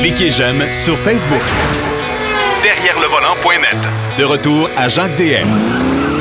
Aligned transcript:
Cliquez 0.00 0.30
j'aime 0.30 0.60
sur 0.72 0.96
Facebook. 0.98 1.42
Derrière 2.62 2.98
le 3.00 3.06
volant.net. 3.06 3.76
De 4.18 4.24
retour 4.24 4.68
à 4.76 4.88
Jacques 4.88 5.16
DM. 5.16 5.48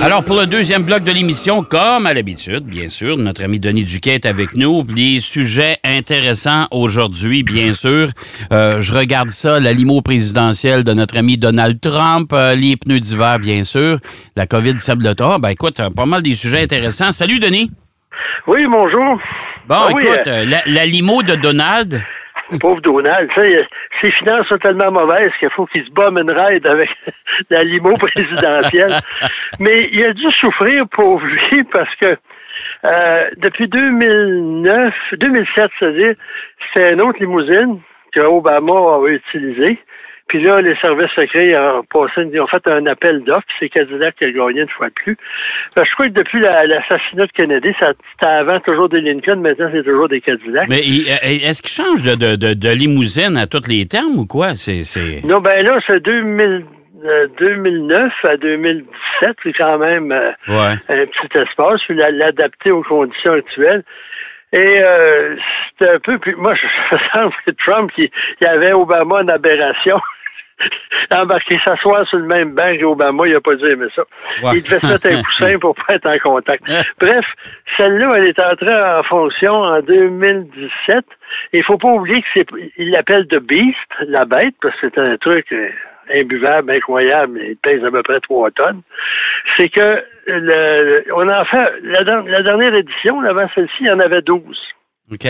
Alors, 0.01 0.23
pour 0.23 0.39
le 0.39 0.45
deuxième 0.45 0.83
bloc 0.83 1.03
de 1.03 1.11
l'émission, 1.11 1.63
comme 1.63 2.05
à 2.05 2.13
l'habitude, 2.13 2.63
bien 2.63 2.87
sûr, 2.87 3.17
notre 3.17 3.43
ami 3.43 3.59
Denis 3.59 3.83
Duquet 3.83 4.15
est 4.15 4.25
avec 4.25 4.55
nous. 4.55 4.83
Les 4.95 5.19
sujets 5.19 5.77
intéressants 5.83 6.67
aujourd'hui, 6.71 7.43
bien 7.43 7.73
sûr. 7.73 8.07
Euh, 8.53 8.79
je 8.79 8.93
regarde 8.93 9.29
ça, 9.29 9.59
la 9.59 9.73
limo 9.73 10.01
présidentielle 10.01 10.83
de 10.83 10.93
notre 10.93 11.17
ami 11.17 11.37
Donald 11.37 11.81
Trump, 11.81 12.31
euh, 12.31 12.55
les 12.55 12.77
pneus 12.77 13.01
d'hiver, 13.01 13.39
bien 13.39 13.63
sûr, 13.63 13.97
la 14.37 14.45
COVID 14.45 14.79
sable 14.79 15.03
de 15.03 15.13
ben 15.39 15.49
écoute, 15.49 15.81
pas 15.95 16.05
mal 16.05 16.21
des 16.21 16.35
sujets 16.35 16.61
intéressants. 16.61 17.11
Salut, 17.11 17.39
Denis. 17.39 17.71
Oui, 18.47 18.65
bonjour. 18.69 19.19
Bon, 19.67 19.75
Ah 19.75 19.89
écoute, 19.91 20.27
euh, 20.27 20.43
euh, 20.43 20.45
la, 20.45 20.61
la 20.65 20.85
limo 20.85 21.21
de 21.21 21.35
Donald, 21.35 22.01
Pauvre 22.57 22.81
Donald, 22.81 23.29
sais, 23.35 23.67
ses 24.01 24.11
finances 24.11 24.47
sont 24.47 24.57
tellement 24.57 24.91
mauvaises 24.91 25.31
qu'il 25.39 25.49
faut 25.51 25.65
qu'il 25.67 25.85
se 25.85 25.91
bombe 25.91 26.17
une 26.17 26.31
ride 26.31 26.65
avec 26.65 26.89
la 27.49 27.63
limo 27.63 27.93
présidentielle. 27.93 28.93
Mais 29.59 29.89
il 29.91 30.03
a 30.05 30.13
dû 30.13 30.31
souffrir, 30.31 30.87
pauvre 30.89 31.25
lui, 31.25 31.63
parce 31.65 31.93
que 31.95 32.17
euh, 32.85 33.29
depuis 33.37 33.67
2009, 33.67 34.93
2007, 35.13 35.71
c'est-à-dire, 35.79 36.15
c'était 36.73 36.93
une 36.93 37.01
autre 37.01 37.19
limousine 37.19 37.79
que 38.13 38.21
Obama 38.21 38.95
avait 38.95 39.15
utilisée. 39.15 39.79
Puis 40.29 40.41
là, 40.41 40.61
les 40.61 40.75
services 40.77 41.11
secrets 41.15 41.57
ont, 41.57 41.83
passé, 41.91 42.21
ils 42.31 42.39
ont 42.39 42.47
fait 42.47 42.65
un 42.67 42.85
appel 42.85 43.23
d'offres, 43.23 43.45
c'est 43.59 43.67
Cadillac 43.69 44.15
qui 44.15 44.25
a 44.25 44.29
gagné 44.31 44.61
une 44.61 44.69
fois 44.69 44.87
de 44.87 44.93
plus. 44.93 45.17
Fait 45.73 45.81
que 45.81 45.87
je 45.87 45.93
crois 45.95 46.05
que 46.07 46.13
depuis 46.13 46.39
la- 46.39 46.65
l'assassinat 46.65 47.25
de 47.25 47.31
Kennedy, 47.33 47.73
c'était 47.79 48.25
avant 48.25 48.59
toujours 48.61 48.89
des 48.89 49.01
Lincoln, 49.01 49.37
maintenant 49.41 49.69
c'est 49.73 49.83
toujours 49.83 50.07
des 50.07 50.21
Cadillacs. 50.21 50.69
mais 50.69 50.79
il- 50.81 51.09
euh, 51.09 51.49
est-ce 51.49 51.61
qu'il 51.61 51.83
change 51.83 52.03
de, 52.03 52.13
de, 52.15 52.35
de, 52.35 52.53
de 52.53 52.69
limousine 52.73 53.35
à 53.37 53.47
tous 53.47 53.67
les 53.67 53.85
termes 53.87 54.17
ou 54.17 54.25
quoi? 54.27 54.49
C'est. 54.55 54.83
Non, 55.25 55.41
ben 55.41 55.63
là, 55.65 55.79
c'est 55.87 56.01
2000, 56.01 56.63
euh, 57.05 57.27
2009 57.39 58.13
à 58.23 58.37
2017, 58.37 59.35
c'est 59.43 59.53
quand 59.53 59.77
même 59.79 60.11
euh, 60.11 60.31
Ouais. 60.47 60.75
un 60.89 61.05
petit 61.07 61.37
espace, 61.39 61.81
puis 61.87 61.95
la- 61.97 62.11
l'adapter 62.11 62.71
aux 62.71 62.83
conditions 62.83 63.33
actuelles. 63.33 63.83
Et 64.51 64.79
euh, 64.83 65.35
c'était 65.77 65.91
un 65.95 65.99
peu, 65.99 66.17
puis 66.17 66.33
moi, 66.35 66.53
je 66.91 66.97
sens 67.13 67.33
que 67.45 67.51
Trump, 67.63 67.91
il, 67.97 68.09
il 68.41 68.47
avait 68.47 68.73
Obama 68.73 69.17
en 69.23 69.27
aberration. 69.27 69.99
Embarquer 71.11 71.59
s'asseoir 71.65 72.07
sur 72.07 72.17
le 72.17 72.25
même 72.25 72.53
banc 72.53 72.77
qu'Obama, 72.79 73.23
il 73.25 73.33
n'a 73.33 73.41
pas 73.41 73.55
dû 73.55 73.67
aimer 73.67 73.87
ça. 73.95 74.03
Il 74.53 74.61
devait 74.61 74.79
se 74.79 74.87
mettre 74.87 75.07
un 75.07 75.21
coussin 75.21 75.59
pour 75.59 75.75
pas 75.75 75.95
être 75.95 76.07
en 76.07 76.17
contact. 76.17 76.63
Bref, 76.99 77.25
celle-là, 77.77 78.15
elle 78.17 78.25
est 78.25 78.41
entrée 78.41 78.75
en 78.75 79.03
fonction 79.03 79.53
en 79.53 79.81
2017. 79.81 81.05
Il 81.53 81.63
faut 81.63 81.77
pas 81.77 81.89
oublier 81.89 82.21
que 82.21 82.27
c'est, 82.35 82.45
il 82.77 82.91
l'appelle 82.91 83.27
The 83.27 83.39
Beast, 83.39 83.77
la 84.07 84.25
bête, 84.25 84.55
parce 84.61 84.75
que 84.79 84.89
c'est 84.93 84.99
un 84.99 85.17
truc 85.17 85.51
euh, 85.51 85.69
imbuvable, 86.13 86.71
incroyable, 86.71 87.39
il 87.41 87.57
pèse 87.57 87.83
à 87.83 87.91
peu 87.91 88.03
près 88.03 88.19
3 88.19 88.51
tonnes. 88.51 88.81
C'est 89.57 89.69
que 89.69 90.03
le, 90.27 91.03
on 91.15 91.27
a 91.27 91.45
fait, 91.45 91.73
la, 91.83 92.01
la 92.01 92.41
dernière 92.41 92.75
édition, 92.75 93.19
avant 93.21 93.47
celle-ci, 93.55 93.77
il 93.81 93.87
y 93.87 93.91
en 93.91 93.99
avait 93.99 94.21
12. 94.21 94.41
OK. 95.11 95.27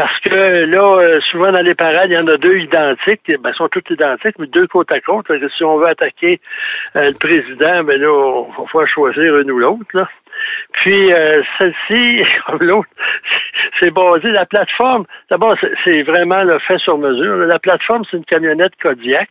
Parce 0.00 0.18
que 0.20 0.64
là, 0.64 0.96
euh, 0.98 1.20
souvent 1.30 1.52
dans 1.52 1.60
les 1.60 1.74
parades, 1.74 2.06
il 2.06 2.14
y 2.14 2.18
en 2.18 2.26
a 2.26 2.38
deux 2.38 2.56
identiques. 2.56 3.30
Ben, 3.42 3.52
sont 3.52 3.68
toutes 3.68 3.90
identiques, 3.90 4.38
mais 4.38 4.46
deux 4.46 4.66
côte 4.66 4.90
à 4.90 4.98
côte. 5.00 5.26
Que 5.26 5.48
si 5.50 5.62
on 5.62 5.76
veut 5.76 5.88
attaquer 5.88 6.40
euh, 6.96 7.04
le 7.10 7.14
président, 7.18 7.84
ben 7.84 8.00
là, 8.00 8.08
on 8.10 8.64
va 8.72 8.86
choisir 8.86 9.36
une 9.36 9.50
ou 9.50 9.58
l'autre. 9.58 10.08
Puis 10.72 11.12
euh, 11.12 11.42
celle-ci, 11.58 12.24
comme 12.46 12.62
l'autre, 12.62 12.88
c'est 13.80 13.92
basé. 13.92 14.30
La 14.30 14.46
plateforme, 14.46 15.04
d'abord, 15.28 15.54
c'est- 15.60 15.74
c'est 15.84 16.02
vraiment 16.02 16.44
le 16.44 16.58
fait 16.60 16.78
sur 16.78 16.96
mesure. 16.96 17.36
La 17.46 17.58
plateforme, 17.58 18.04
c'est 18.10 18.16
une 18.16 18.24
camionnette 18.24 18.72
Kodiak 18.82 19.28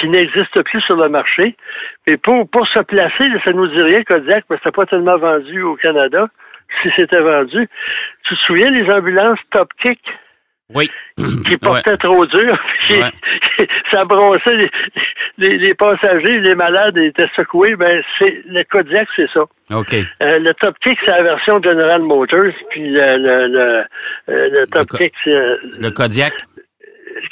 qui 0.00 0.08
n'existe 0.08 0.62
plus 0.62 0.80
sur 0.80 0.96
le 0.96 1.10
marché. 1.10 1.56
Mais 2.06 2.16
pour, 2.16 2.48
pour 2.48 2.66
se 2.68 2.82
placer, 2.84 3.28
ça 3.44 3.52
nous 3.52 3.66
dit 3.66 3.82
rien, 3.82 4.02
Kodiak, 4.02 4.44
parce 4.48 4.60
que 4.62 4.64
c'était 4.70 4.76
pas 4.76 4.86
tellement 4.86 5.18
vendu 5.18 5.60
au 5.60 5.76
Canada. 5.76 6.20
Si 6.82 6.90
c'était 6.96 7.20
vendu. 7.20 7.68
Tu 8.24 8.34
te 8.34 8.40
souviens 8.40 8.68
les 8.70 8.90
ambulances 8.92 9.38
Top 9.52 9.68
Kick? 9.80 10.00
Oui. 10.74 10.90
qui 11.46 11.56
portaient 11.58 11.96
trop 11.98 12.24
dur, 12.26 12.58
puis 12.88 12.96
Ouais. 12.98 13.66
ça 13.92 14.04
brossait 14.06 14.56
les, 14.56 14.70
les, 15.36 15.58
les 15.58 15.74
passagers, 15.74 16.38
les 16.38 16.54
malades 16.54 16.96
étaient 16.96 17.28
secoués. 17.36 17.76
Ben, 17.76 18.02
c'est 18.18 18.42
le 18.46 18.64
Kodiak, 18.64 19.06
c'est 19.14 19.28
ça. 19.32 19.42
OK. 19.74 19.94
Euh, 20.22 20.38
le 20.38 20.52
Top 20.54 20.74
Kick, 20.82 20.98
c'est 21.04 21.10
la 21.12 21.22
version 21.22 21.62
General 21.62 22.00
Motors, 22.00 22.52
puis 22.70 22.88
le, 22.88 23.16
le, 23.18 23.46
le, 23.48 23.84
euh, 24.30 24.48
le 24.50 24.66
Top 24.66 24.88
Kick, 24.88 25.12
c'est 25.22 25.30
euh, 25.32 25.56
Le 25.80 25.90
Kodiak? 25.90 26.32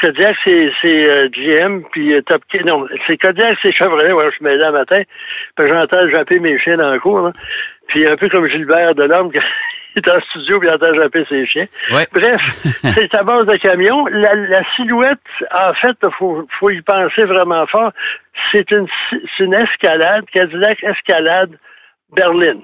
Kodiak, 0.00 0.36
c'est 0.44 0.70
c'est, 0.80 1.10
euh, 1.10 1.28
GM, 1.30 1.82
puis 1.90 2.14
euh, 2.14 2.22
Top 2.22 2.42
Kick, 2.50 2.64
non, 2.64 2.86
c'est 3.06 3.16
Kodiak, 3.16 3.58
c'est 3.62 3.72
Chevrolet. 3.72 4.12
Ouais, 4.12 4.28
je 4.38 4.44
me 4.44 4.50
mets 4.50 4.56
là 4.56 4.66
le 4.66 4.72
matin, 4.78 5.02
puis 5.56 5.68
j'entends 5.68 6.08
japper 6.10 6.38
mes 6.38 6.58
chiens 6.58 6.76
dans 6.76 6.90
le 6.92 7.00
cours, 7.00 7.20
là. 7.20 7.32
Puis 7.88 8.06
un 8.06 8.16
peu 8.16 8.28
comme 8.28 8.46
Gilbert 8.46 8.94
Delorme, 8.94 9.30
quand 9.32 9.40
il 9.96 10.02
est 10.02 10.10
en 10.10 10.20
studio, 10.20 10.58
puis 10.58 10.68
il 10.68 10.74
entend 10.74 10.94
japper 10.94 11.24
ses 11.28 11.46
chiens. 11.46 11.66
Ouais. 11.90 12.06
Bref, 12.12 12.40
c'est 12.94 13.14
à 13.14 13.22
base 13.22 13.46
de 13.46 13.56
camion. 13.56 14.06
La, 14.06 14.34
la 14.34 14.60
silhouette, 14.76 15.18
en 15.52 15.74
fait, 15.74 15.96
il 16.02 16.10
faut, 16.18 16.46
faut 16.58 16.70
y 16.70 16.80
penser 16.82 17.22
vraiment 17.26 17.66
fort. 17.66 17.92
C'est 18.50 18.70
une, 18.70 18.86
une 19.38 19.54
escalade, 19.54 20.24
Cadillac 20.32 20.82
Escalade 20.82 21.58
Berlin. 22.14 22.60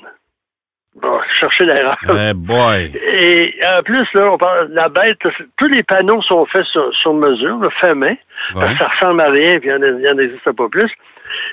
Bon, 1.00 1.20
chercher 1.38 1.64
l'erreur. 1.64 1.98
Eh 2.08 2.34
boy. 2.34 2.90
Et 3.12 3.54
en 3.64 3.82
plus, 3.82 4.06
là, 4.14 4.32
on 4.32 4.38
parle 4.38 4.68
la 4.72 4.88
bête, 4.88 5.18
tous 5.56 5.68
les 5.68 5.82
panneaux 5.84 6.22
sont 6.22 6.44
faits 6.46 6.64
sur, 6.64 6.92
sur 6.96 7.14
mesure, 7.14 7.58
là, 7.58 7.68
fait 7.80 7.94
main. 7.94 8.08
Ouais. 8.08 8.16
Parce 8.54 8.72
que 8.72 8.78
ça 8.78 8.88
ressemble 8.88 9.20
à 9.20 9.30
rien, 9.30 9.60
puis 9.60 9.68
il 9.68 9.96
n'y 9.96 10.08
en 10.08 10.18
existe 10.18 10.50
pas 10.50 10.68
plus. 10.68 10.90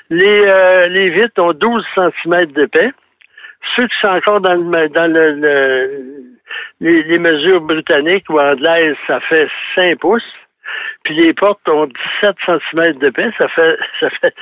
Les, 0.09 0.45
euh, 0.47 0.87
les 0.87 1.09
vitres 1.09 1.41
ont 1.41 1.51
12 1.51 1.85
cm 1.95 2.45
d'épais. 2.53 2.91
Ceux 3.75 3.87
qui 3.87 3.95
sont 4.01 4.09
encore 4.11 4.41
dans, 4.41 4.53
le, 4.55 4.89
dans 4.89 5.11
le, 5.11 5.31
le- 5.33 6.21
les, 6.79 7.03
les 7.03 7.19
mesures 7.19 7.61
britanniques 7.61 8.29
ou 8.29 8.39
anglaises, 8.39 8.95
ça 9.07 9.19
fait 9.21 9.47
5 9.75 9.99
pouces. 9.99 10.21
Puis 11.03 11.15
les 11.15 11.33
portes 11.33 11.67
ont 11.69 11.87
17 12.21 12.35
cm 12.45 12.93
d'épais, 12.99 13.29
ça 13.37 13.47
fait 13.49 13.77
ça 13.99 14.09
fait 14.09 14.35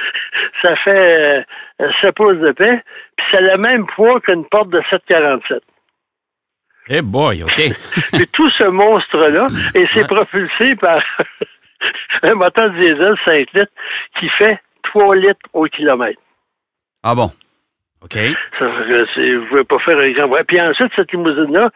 ça 0.61 0.75
fait 0.77 1.43
euh, 1.81 1.91
7 2.01 2.15
pouces 2.15 2.37
d'épais. 2.37 2.81
Puis 3.17 3.25
c'est 3.31 3.41
le 3.41 3.57
même 3.57 3.85
poids 3.87 4.19
qu'une 4.21 4.45
porte 4.45 4.69
de 4.69 4.81
747. 4.89 5.61
Eh 6.89 7.01
boy, 7.01 7.43
OK. 7.43 7.53
Puis 8.13 8.27
tout 8.33 8.49
ce 8.51 8.67
monstre-là, 8.67 9.47
et 9.73 9.85
c'est 9.93 10.07
propulsé 10.07 10.75
par 10.75 11.01
un 12.23 12.33
moteur 12.33 12.69
diesel 12.71 13.15
5 13.25 13.47
litres 13.53 13.71
qui 14.19 14.27
fait 14.29 14.59
3 14.83 15.15
litres 15.15 15.39
au 15.53 15.63
kilomètre. 15.65 16.19
Ah 17.03 17.15
bon? 17.15 17.29
OK? 18.03 18.19
Ça, 18.59 18.65
ne 18.65 19.47
pouvez 19.47 19.63
pas 19.63 19.79
faire 19.79 19.97
un 19.97 20.11
grand 20.11 20.27
voyage. 20.27 20.45
Puis 20.47 20.59
ensuite, 20.61 20.91
cette 20.95 21.11
limousine-là, 21.13 21.69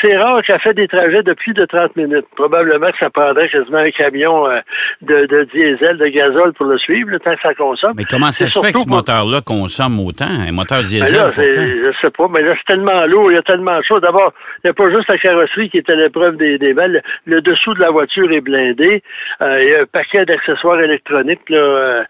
c'est 0.00 0.16
rare 0.16 0.40
qu'elle 0.42 0.60
fait 0.60 0.74
des 0.74 0.86
trajets 0.88 1.22
de 1.22 1.32
plus 1.34 1.52
de 1.54 1.64
30 1.64 1.96
minutes. 1.96 2.26
Probablement 2.36 2.86
que 2.86 2.98
ça 3.00 3.10
prendrait 3.10 3.48
quasiment 3.48 3.78
un 3.78 3.90
camion 3.90 4.48
euh, 4.48 4.60
de, 5.02 5.26
de 5.26 5.44
diesel, 5.52 5.98
de 5.98 6.06
gazole 6.06 6.52
pour 6.52 6.66
le 6.66 6.78
suivre, 6.78 7.10
le 7.10 7.18
temps 7.18 7.34
que 7.34 7.42
ça 7.42 7.54
consomme. 7.54 7.94
Mais 7.96 8.04
comment 8.08 8.30
ça 8.30 8.46
se 8.46 8.60
fait 8.60 8.72
que 8.72 8.78
ce 8.78 8.84
pour- 8.86 8.96
moteur-là 8.96 9.40
consomme 9.44 9.98
autant? 10.00 10.26
Un 10.48 10.52
moteur 10.52 10.78
Ben 10.82 10.86
diesel, 10.86 11.16
là, 11.18 11.24
pourtant? 11.34 11.42
je 11.52 11.92
sais 12.00 12.10
pas, 12.10 12.28
mais 12.32 12.42
là, 12.42 12.54
c'est 12.56 12.74
tellement 12.74 13.04
lourd, 13.06 13.30
il 13.30 13.34
y 13.34 13.38
a 13.38 13.42
tellement 13.42 13.76
de 13.78 13.82
choses. 13.84 14.00
D'abord, 14.00 14.32
il 14.62 14.66
n'y 14.66 14.70
a 14.70 14.74
pas 14.74 14.88
juste 14.88 15.08
la 15.08 15.18
carrosserie 15.18 15.68
qui 15.70 15.78
est 15.78 15.90
à 15.90 15.94
l'épreuve 15.96 16.36
des, 16.36 16.58
des 16.58 16.74
balles. 16.74 17.02
Le, 17.26 17.36
le 17.36 17.40
dessous 17.40 17.74
de 17.74 17.80
la 17.80 17.90
voiture 17.90 18.30
est 18.30 18.40
blindé. 18.40 19.02
Euh, 19.40 19.62
il 19.62 19.70
y 19.70 19.74
a 19.74 19.80
un 19.82 19.86
paquet 19.86 20.24
d'accessoires 20.24 20.80
électroniques 20.80 21.48
là, 21.48 21.58
euh, 21.58 22.02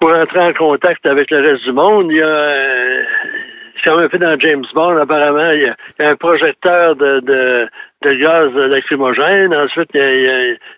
pour 0.00 0.14
entrer 0.14 0.40
en 0.40 0.52
contact 0.52 1.06
avec 1.06 1.30
le 1.30 1.38
reste 1.40 1.64
du 1.64 1.72
monde. 1.72 2.10
Il 2.10 2.18
y 2.18 2.22
a 2.22 2.26
euh, 2.26 3.02
c'est 3.82 3.90
comme 3.90 4.00
un 4.00 4.08
peu 4.08 4.18
dans 4.18 4.38
James 4.40 4.64
Bond, 4.74 4.96
apparemment, 4.96 5.50
il 5.52 5.62
y 5.62 5.66
a, 5.66 5.76
il 5.98 6.04
y 6.04 6.08
a 6.08 6.10
un 6.10 6.16
projecteur 6.16 6.96
de, 6.96 7.20
de, 7.20 7.68
de 8.02 8.12
gaz 8.14 8.50
lacrymogène. 8.54 9.54
Ensuite, 9.54 9.90
il 9.94 10.00
y 10.00 10.02
a, 10.02 10.14
il 10.14 10.24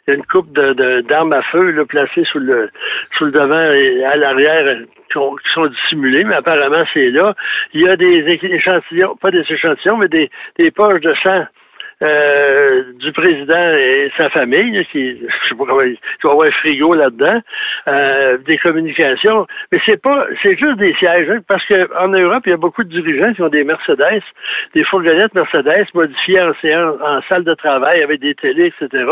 y 0.08 0.10
a- 0.10 0.14
une 0.14 0.24
coupe 0.26 0.52
de, 0.52 1.00
d'armes 1.02 1.32
à 1.32 1.42
feu 1.42 1.70
là, 1.70 1.84
placée 1.84 2.24
sous 2.24 2.40
le, 2.40 2.70
sous 3.16 3.26
le 3.26 3.30
devant 3.30 3.70
et 3.72 4.04
à 4.04 4.16
l'arrière 4.16 4.64
euh, 4.66 4.84
qui, 5.12 5.18
qui 5.18 5.52
sont 5.54 5.66
dissimulées, 5.66 6.24
mais 6.24 6.34
apparemment, 6.34 6.84
c'est 6.92 7.10
là. 7.10 7.34
Il 7.72 7.82
y 7.82 7.88
a 7.88 7.94
des 7.96 8.20
éch- 8.22 8.44
échantillons, 8.52 9.14
pas 9.16 9.30
des 9.30 9.44
échantillons, 9.48 9.96
mais 9.98 10.08
des, 10.08 10.28
des 10.58 10.70
poches 10.72 11.00
de 11.00 11.14
sang 11.22 11.44
euh, 12.02 12.84
du 13.00 13.12
président 13.12 13.72
et 13.74 14.10
sa 14.16 14.30
famille, 14.30 14.86
qui, 14.92 15.18
je 15.44 15.48
sais 15.48 15.54
pas 15.54 15.64
il 15.84 15.96
doit 16.22 16.32
avoir 16.32 16.48
un 16.48 16.52
frigo 16.52 16.94
là-dedans, 16.94 17.40
euh, 17.88 18.38
des 18.46 18.58
communications, 18.58 19.46
mais 19.72 19.78
c'est 19.86 20.00
pas, 20.00 20.26
c'est 20.42 20.56
juste 20.58 20.76
des 20.78 20.94
sièges, 20.94 21.28
hein, 21.30 21.38
parce 21.48 21.64
qu'en 21.66 22.08
Europe, 22.08 22.42
il 22.46 22.50
y 22.50 22.52
a 22.52 22.56
beaucoup 22.56 22.84
de 22.84 22.88
dirigeants 22.88 23.32
qui 23.34 23.42
ont 23.42 23.48
des 23.48 23.64
Mercedes, 23.64 24.22
des 24.74 24.84
fourgonnettes 24.84 25.34
Mercedes 25.34 25.86
modifiées 25.94 26.40
en 26.42 26.54
séance, 26.60 26.96
en 27.02 27.20
salle 27.28 27.44
de 27.44 27.54
travail 27.54 28.02
avec 28.02 28.20
des 28.20 28.34
télés, 28.34 28.72
etc. 28.80 29.04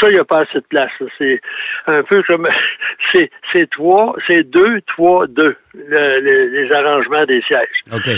Ça, 0.00 0.08
il 0.08 0.14
n'y 0.14 0.18
a 0.18 0.24
pas 0.24 0.40
assez 0.40 0.58
de 0.58 0.66
place. 0.68 0.90
C'est 1.18 1.40
un 1.86 2.02
peu 2.02 2.22
comme, 2.24 2.48
c'est, 3.12 3.30
c'est 3.52 3.70
trois, 3.70 4.14
c'est 4.26 4.42
deux, 4.44 4.80
trois, 4.88 5.26
deux, 5.28 5.56
le- 5.74 6.20
le- 6.20 6.62
les 6.62 6.72
arrangements 6.72 7.24
des 7.24 7.42
sièges. 7.42 7.80
OK. 7.92 8.10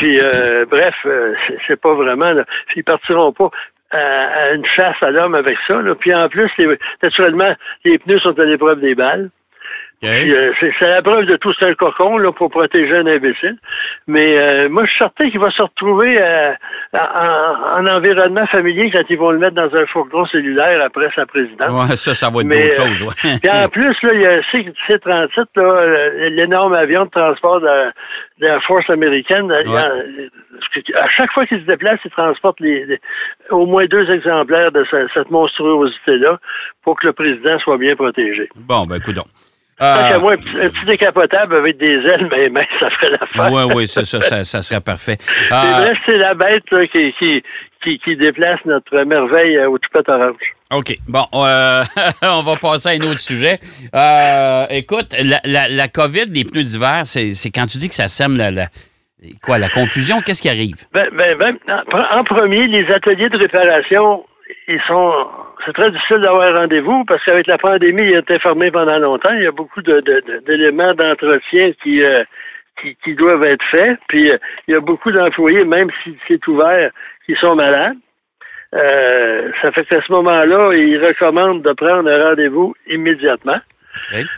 Puis, 0.00 0.18
euh, 0.18 0.64
bref, 0.64 0.94
euh, 1.04 1.34
c'est- 1.66 1.76
pas 1.76 1.92
vraiment. 1.92 2.32
Là. 2.32 2.44
Ils 2.74 2.84
partiront 2.84 3.32
pas. 3.32 3.50
à, 3.92 4.52
une 4.52 4.64
chasse 4.64 4.94
à 5.02 5.10
l'homme 5.10 5.34
avec 5.34 5.58
ça. 5.66 5.74
Puis 5.98 6.14
en 6.14 6.28
plus, 6.28 6.48
naturellement, 7.02 7.52
les 7.84 7.98
pneus 7.98 8.20
sont 8.20 8.38
à 8.38 8.44
l'épreuve 8.44 8.78
des 8.80 8.94
balles. 8.94 9.30
Euh, 10.02 10.48
c'est 10.58 10.88
la 10.88 11.02
preuve 11.02 11.26
de 11.26 11.36
tout, 11.36 11.52
c'est 11.58 11.66
un 11.66 11.74
cocon 11.74 12.16
là, 12.16 12.32
pour 12.32 12.50
protéger 12.50 12.96
un 12.96 13.06
imbécile. 13.06 13.58
Mais 14.06 14.38
euh, 14.38 14.68
moi, 14.70 14.84
je 14.86 14.90
suis 14.90 14.98
certain 14.98 15.30
qu'il 15.30 15.40
va 15.40 15.50
se 15.50 15.60
retrouver 15.60 16.16
euh, 16.18 16.52
en, 16.94 17.86
environnement 17.86 18.46
familier 18.46 18.90
quand 18.90 19.02
ils 19.10 19.18
vont 19.18 19.30
le 19.30 19.38
mettre 19.38 19.56
dans 19.56 19.76
un 19.76 19.84
fourgon 19.86 20.24
cellulaire 20.26 20.82
après 20.82 21.08
sa 21.14 21.26
présidence. 21.26 21.70
Ouais, 21.70 21.96
ça, 21.96 22.14
ça 22.14 22.30
va 22.30 22.40
être 22.40 22.48
d'autres 22.48 22.74
choses. 22.74 23.02
Ouais. 23.02 23.38
puis 23.42 23.50
en 23.50 23.68
plus, 23.68 23.94
là, 24.02 24.10
il 24.14 24.22
y 24.22 24.26
a 24.26 24.32
un 24.38 24.42
C-37, 24.52 26.30
l'énorme 26.30 26.72
avion 26.72 27.04
de 27.04 27.10
transport 27.10 27.60
de, 27.60 27.92
la 28.38 28.58
force 28.60 28.88
américaine. 28.88 29.52
à 29.52 31.08
chaque 31.14 31.32
fois 31.32 31.44
qu'il 31.44 31.60
se 31.60 31.66
déplace, 31.66 31.98
il 32.06 32.10
transporte 32.10 32.58
les, 32.60 32.98
au 33.50 33.66
moins 33.66 33.84
deux 33.84 34.10
exemplaires 34.10 34.72
de 34.72 34.82
cette 35.12 35.30
monstruosité-là 35.30 36.38
pour 36.84 36.98
que 36.98 37.08
le 37.08 37.12
président 37.12 37.58
soit 37.58 37.76
bien 37.76 37.94
protégé. 37.96 38.48
Bon, 38.56 38.86
ben, 38.86 38.96
écoute 38.96 39.18
euh, 39.82 40.20
moi, 40.20 40.32
un 40.34 40.68
petit, 40.68 40.86
décapotable 40.86 41.56
avec 41.56 41.78
des 41.78 41.94
ailes, 41.94 42.28
mais, 42.30 42.48
mais 42.48 42.66
ça 42.78 42.90
ferait 42.90 43.12
l'affaire. 43.12 43.52
Oui, 43.52 43.72
oui, 43.74 43.88
ça, 43.88 44.04
ça, 44.04 44.44
ça, 44.44 44.62
serait 44.62 44.80
parfait. 44.80 45.16
C'est 45.20 45.54
euh, 45.54 45.80
vrai, 45.80 45.92
c'est 46.06 46.18
la 46.18 46.34
bête 46.34 46.64
qui, 46.92 47.12
qui, 47.18 47.42
qui, 47.82 47.98
qui, 47.98 48.16
déplace 48.16 48.60
notre 48.66 49.04
merveille 49.04 49.58
au 49.64 49.78
toupette 49.78 50.08
orange. 50.08 50.54
OK. 50.70 50.96
Bon, 51.08 51.24
euh, 51.34 51.82
on 52.22 52.42
va 52.42 52.56
passer 52.56 52.90
à 52.90 52.92
un 52.92 53.10
autre 53.10 53.20
sujet. 53.20 53.58
écoute, 54.70 55.14
la, 55.22 55.40
la, 55.44 55.68
la, 55.68 55.88
COVID, 55.88 56.26
les 56.30 56.44
pneus 56.44 56.64
d'hiver, 56.64 57.02
c'est 57.04 57.50
quand 57.50 57.66
tu 57.66 57.78
dis 57.78 57.88
que 57.88 57.94
ça 57.94 58.08
sème 58.08 58.36
la, 58.36 58.50
la 58.50 58.66
quoi, 59.42 59.58
la 59.58 59.68
confusion, 59.68 60.20
qu'est-ce 60.20 60.42
qui 60.42 60.48
arrive? 60.48 60.86
Ben, 60.92 61.08
ben, 61.12 61.36
ben, 61.38 61.58
en 62.12 62.24
premier, 62.24 62.66
les 62.66 62.86
ateliers 62.92 63.28
de 63.28 63.38
réparation 63.38 64.24
ils 64.68 64.80
sont. 64.86 65.28
C'est 65.64 65.72
très 65.72 65.90
difficile 65.90 66.18
d'avoir 66.18 66.54
un 66.54 66.60
rendez-vous 66.60 67.04
parce 67.04 67.22
qu'avec 67.24 67.46
la 67.46 67.58
pandémie, 67.58 68.04
il 68.04 68.16
a 68.16 68.20
été 68.20 68.38
fermé 68.38 68.70
pendant 68.70 68.98
longtemps. 68.98 69.34
Il 69.34 69.42
y 69.42 69.46
a 69.46 69.52
beaucoup 69.52 69.82
d'éléments 69.82 70.92
d'entretien 70.94 71.72
qui, 71.82 72.02
euh, 72.02 72.24
qui, 72.80 72.96
qui, 73.04 73.14
doivent 73.14 73.44
être 73.44 73.64
faits. 73.70 73.98
Puis 74.08 74.30
euh, 74.30 74.38
il 74.68 74.74
y 74.74 74.76
a 74.76 74.80
beaucoup 74.80 75.12
d'employés, 75.12 75.64
même 75.64 75.90
si 76.02 76.16
c'est 76.26 76.46
ouvert, 76.48 76.90
qui 77.26 77.34
sont 77.36 77.54
malades. 77.54 77.96
Euh, 78.74 79.50
ça 79.60 79.72
fait 79.72 79.84
qu'à 79.84 80.00
ce 80.00 80.12
moment-là, 80.12 80.72
ils 80.74 81.04
recommandent 81.04 81.62
de 81.62 81.72
prendre 81.72 82.08
un 82.08 82.22
rendez-vous 82.30 82.74
immédiatement. 82.86 83.58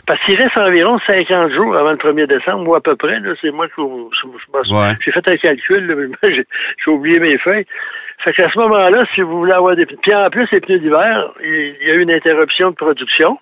Parce 0.05 0.19
qu'il 0.25 0.35
reste 0.35 0.57
environ 0.57 0.97
50 1.07 1.51
jours 1.53 1.75
avant 1.75 1.91
le 1.91 1.97
1er 1.97 2.27
décembre, 2.27 2.69
ou 2.69 2.75
à 2.75 2.81
peu 2.81 2.95
près. 2.95 3.19
C'est 3.41 3.51
moi 3.51 3.67
qui 3.67 3.81
j'ai 5.03 5.11
fait 5.11 5.27
un 5.27 5.37
calcul, 5.37 6.15
j'ai 6.23 6.91
oublié 6.91 7.19
mes 7.19 7.37
feuilles. 7.37 7.65
Fait 8.23 8.33
qu'à 8.33 8.49
ce 8.51 8.57
moment-là, 8.59 9.03
si 9.13 9.21
vous 9.21 9.39
voulez 9.39 9.53
avoir 9.53 9.75
des 9.75 9.85
Puis 9.85 10.13
en 10.13 10.29
plus, 10.29 10.47
les 10.51 10.61
pneus 10.61 10.79
d'hiver, 10.79 11.31
il 11.41 11.75
y 11.81 11.91
a 11.91 11.95
eu 11.95 12.01
une 12.01 12.11
interruption 12.11 12.71
de 12.71 12.75
production. 12.75 13.37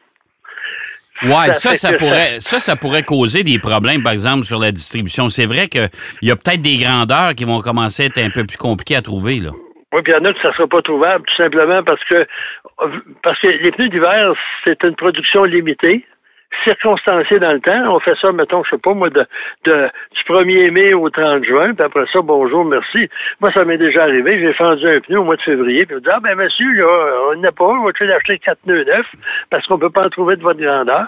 Ouais, 1.23 1.51
ça, 1.51 1.75
ça, 1.75 1.93
pourrait, 1.93 2.39
ça, 2.39 2.57
ça 2.57 2.75
pourrait 2.75 3.03
causer 3.03 3.43
des 3.43 3.59
problèmes, 3.59 4.01
par 4.01 4.13
exemple, 4.13 4.43
sur 4.43 4.59
la 4.59 4.71
distribution. 4.71 5.29
C'est 5.29 5.45
vrai 5.45 5.67
qu'il 5.67 5.89
y 6.23 6.31
a 6.31 6.35
peut-être 6.35 6.61
des 6.61 6.77
grandeurs 6.77 7.35
qui 7.35 7.45
vont 7.45 7.59
commencer 7.59 8.03
à 8.03 8.05
être 8.07 8.17
un 8.17 8.31
peu 8.31 8.43
plus 8.43 8.57
compliquées 8.57 8.95
à 8.95 9.01
trouver, 9.03 9.39
là. 9.39 9.51
Oui, 9.93 10.01
puis 10.03 10.13
il 10.13 10.15
y 10.15 10.19
en 10.19 10.25
a 10.25 10.33
que 10.33 10.41
ça 10.41 10.49
ne 10.49 10.53
sera 10.53 10.67
pas 10.67 10.81
trouvable, 10.81 11.25
tout 11.25 11.43
simplement 11.43 11.83
parce 11.83 12.01
que 12.05 12.25
parce 13.23 13.39
que 13.39 13.47
les 13.47 13.71
pneus 13.71 13.89
d'hiver, 13.89 14.33
c'est 14.63 14.83
une 14.83 14.95
production 14.95 15.43
limitée 15.43 16.05
circonstancié 16.63 17.39
dans 17.39 17.53
le 17.53 17.59
temps. 17.59 17.95
On 17.95 17.99
fait 17.99 18.15
ça, 18.21 18.31
mettons, 18.31 18.63
je 18.63 18.71
sais 18.71 18.77
pas, 18.77 18.93
moi, 18.93 19.09
de, 19.09 19.25
de, 19.65 19.73
du 19.73 20.21
1er 20.27 20.71
mai 20.71 20.93
au 20.93 21.09
30 21.09 21.43
juin, 21.45 21.73
puis 21.73 21.85
après 21.85 22.05
ça, 22.11 22.21
bonjour, 22.21 22.65
merci. 22.65 23.09
Moi, 23.39 23.51
ça 23.53 23.65
m'est 23.65 23.77
déjà 23.77 24.03
arrivé, 24.03 24.39
j'ai 24.39 24.53
fendu 24.53 24.87
un 24.87 24.99
pneu 24.99 25.19
au 25.19 25.23
mois 25.23 25.37
de 25.37 25.41
février, 25.41 25.85
puis 25.85 25.95
on 25.95 25.99
dit, 25.99 26.09
ah 26.11 26.19
ben 26.19 26.35
monsieur, 26.35 26.71
là, 26.73 27.31
on 27.31 27.35
n'a 27.37 27.51
pas, 27.51 27.65
on 27.65 27.83
va 27.83 27.91
l'acheter 28.01 28.37
quatre 28.39 28.59
pneus 28.65 28.83
neufs, 28.83 29.11
parce 29.49 29.65
qu'on 29.67 29.79
peut 29.79 29.89
pas 29.89 30.05
en 30.05 30.09
trouver 30.09 30.35
de 30.35 30.43
votre 30.43 30.59
grandeur. 30.59 31.07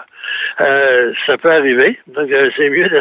Euh, 0.60 1.12
ça 1.26 1.36
peut 1.36 1.50
arriver. 1.50 1.98
Donc, 2.08 2.30
euh, 2.30 2.48
c'est 2.56 2.70
mieux 2.70 2.88
de 2.88 3.00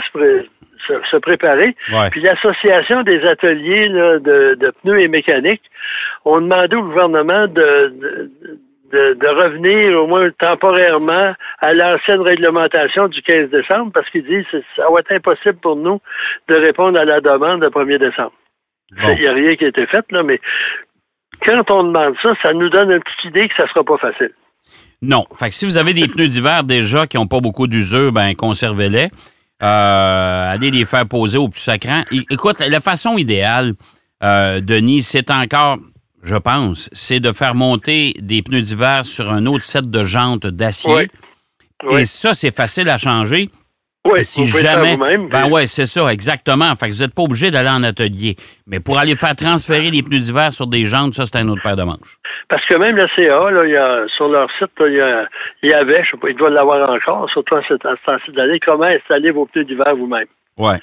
se, 0.88 1.18
préparer. 1.18 1.76
Puis 2.12 2.22
l'association 2.22 3.04
des 3.04 3.22
ateliers 3.26 3.90
de, 3.90 4.56
de, 4.56 4.74
pneus 4.82 5.02
et 5.02 5.08
mécaniques 5.08 5.64
ont 6.26 6.42
demandé 6.42 6.76
au 6.76 6.84
gouvernement 6.84 7.48
de 7.48 8.30
de, 8.94 9.44
revenir 9.44 10.00
au 10.00 10.08
moins 10.08 10.30
temporairement 10.40 11.34
à 11.60 11.72
l'ancienne 11.74 12.22
réglementation 12.22 13.08
du 13.08 13.22
15 13.22 13.50
décembre 13.50 13.92
parce 13.94 14.10
qu'ils 14.12 14.24
disent 14.24 14.46
que 14.52 14.62
ça 14.76 14.84
va 14.92 15.00
être 15.00 15.12
impossible 15.12 15.58
pour 15.62 15.76
nous 15.76 16.00
de 16.48 16.56
répondre 16.56 17.00
à 17.00 17.06
la 17.06 17.20
demande 17.20 17.62
le 17.62 17.70
1er 17.70 17.98
décembre. 17.98 18.34
Il 18.92 19.20
n'y 19.20 19.28
a 19.28 19.34
rien 19.34 19.56
qui 19.56 19.66
a 19.66 19.70
été 19.70 19.88
fait, 19.88 20.06
là, 20.12 20.22
mais 20.24 20.40
quand 21.46 21.72
on 21.72 21.84
demande 21.86 22.16
ça, 22.22 22.34
ça 22.44 22.54
nous 22.54 22.70
donne 22.70 22.92
une 22.92 23.00
petite 23.00 23.26
idée 23.26 23.50
que 23.50 23.56
ça 23.56 23.64
ne 23.64 23.70
sera 23.70 23.84
pas 23.84 23.98
facile. 23.98 24.32
Non. 25.02 25.26
Fait 25.38 25.50
que 25.50 25.56
si 25.56 25.66
vous 25.66 25.78
avez 25.78 25.94
des 25.94 26.08
pneus 26.08 26.28
d'hiver 26.28 26.64
déjà 26.64 27.08
qui 27.08 27.18
n'ont 27.18 27.28
pas 27.28 27.40
beaucoup 27.42 27.68
d'usure, 27.68 28.12
ben 28.12 28.34
conservez-les. 28.36 29.08
Euh, 29.64 30.54
allez 30.54 30.72
les 30.72 30.86
faire 30.86 31.08
poser 31.08 31.38
au 31.38 31.48
plus 31.48 31.62
sacrant. 31.62 32.04
Écoute, 32.30 32.60
la 32.60 32.82
façon 32.82 33.18
idéale, 33.18 33.74
euh, 34.24 34.60
Denis, 34.60 35.04
c'est 35.04 35.32
encore 35.32 35.78
je 36.24 36.38
pense, 36.38 36.90
c'est 36.94 37.20
de 37.20 37.34
faire 37.34 37.54
monter 37.54 38.14
des 38.22 38.42
pneus 38.42 38.62
d'hiver 38.62 39.06
sur 39.06 39.32
un 39.32 39.46
autre 39.46 39.66
set 39.66 39.90
de 39.90 40.04
jantes 40.04 40.48
d'acier. 40.48 41.10
Et 41.92 42.06
ça, 42.06 42.34
c'est 42.34 42.56
facile 42.56 42.90
à 42.90 42.98
changer. 42.98 43.50
Oui, 44.06 44.24
si 44.24 44.46
jamais. 44.46 44.98
Ben 44.98 45.50
ouais, 45.50 45.66
c'est 45.66 45.86
ça, 45.86 46.12
exactement. 46.12 46.76
Fait 46.76 46.90
que 46.90 46.94
vous 46.94 47.04
n'êtes 47.04 47.16
pas 47.16 47.24
obligé 47.24 47.52
d'aller 47.52 47.70
en 47.70 47.84
atelier. 47.84 48.36
Mais 48.68 48.80
pour 48.80 49.00
aller 49.00 49.16
faire 49.16 49.36
transférer 49.36 49.92
les 49.92 50.04
pneus 50.04 50.20
d'hiver 50.20 50.52
sur 50.52 50.68
des 50.68 50.86
jantes, 50.86 51.14
ça, 51.14 51.26
c'est 51.26 51.38
un 51.38 51.48
autre 51.48 51.62
paire 51.62 51.78
de 51.78 51.84
manches. 51.84 52.18
Parce 52.50 52.66
que 52.66 52.76
même 52.76 52.98
la 52.98 53.08
CA, 53.16 53.50
là, 53.50 53.66
y 53.66 53.78
a, 53.78 54.06
sur 54.18 54.28
leur 54.28 54.50
site, 54.60 54.72
il, 54.82 55.28
y 55.64 55.74
avait, 55.74 56.04
je 56.04 56.12
sais 56.12 56.18
pas, 56.18 56.30
ils 56.30 56.36
doivent 56.36 56.54
l'avoir 56.54 56.90
encore, 56.90 57.30
surtout 57.32 57.56
à 57.56 57.62
cette 57.68 57.84
site 58.26 58.36
d'année, 58.36 58.60
comment 58.60 58.84
installer 58.84 59.32
vos 59.32 59.46
pneus 59.46 59.64
d'hiver 59.64 59.96
vous-même? 59.96 60.28
Ouais 60.58 60.80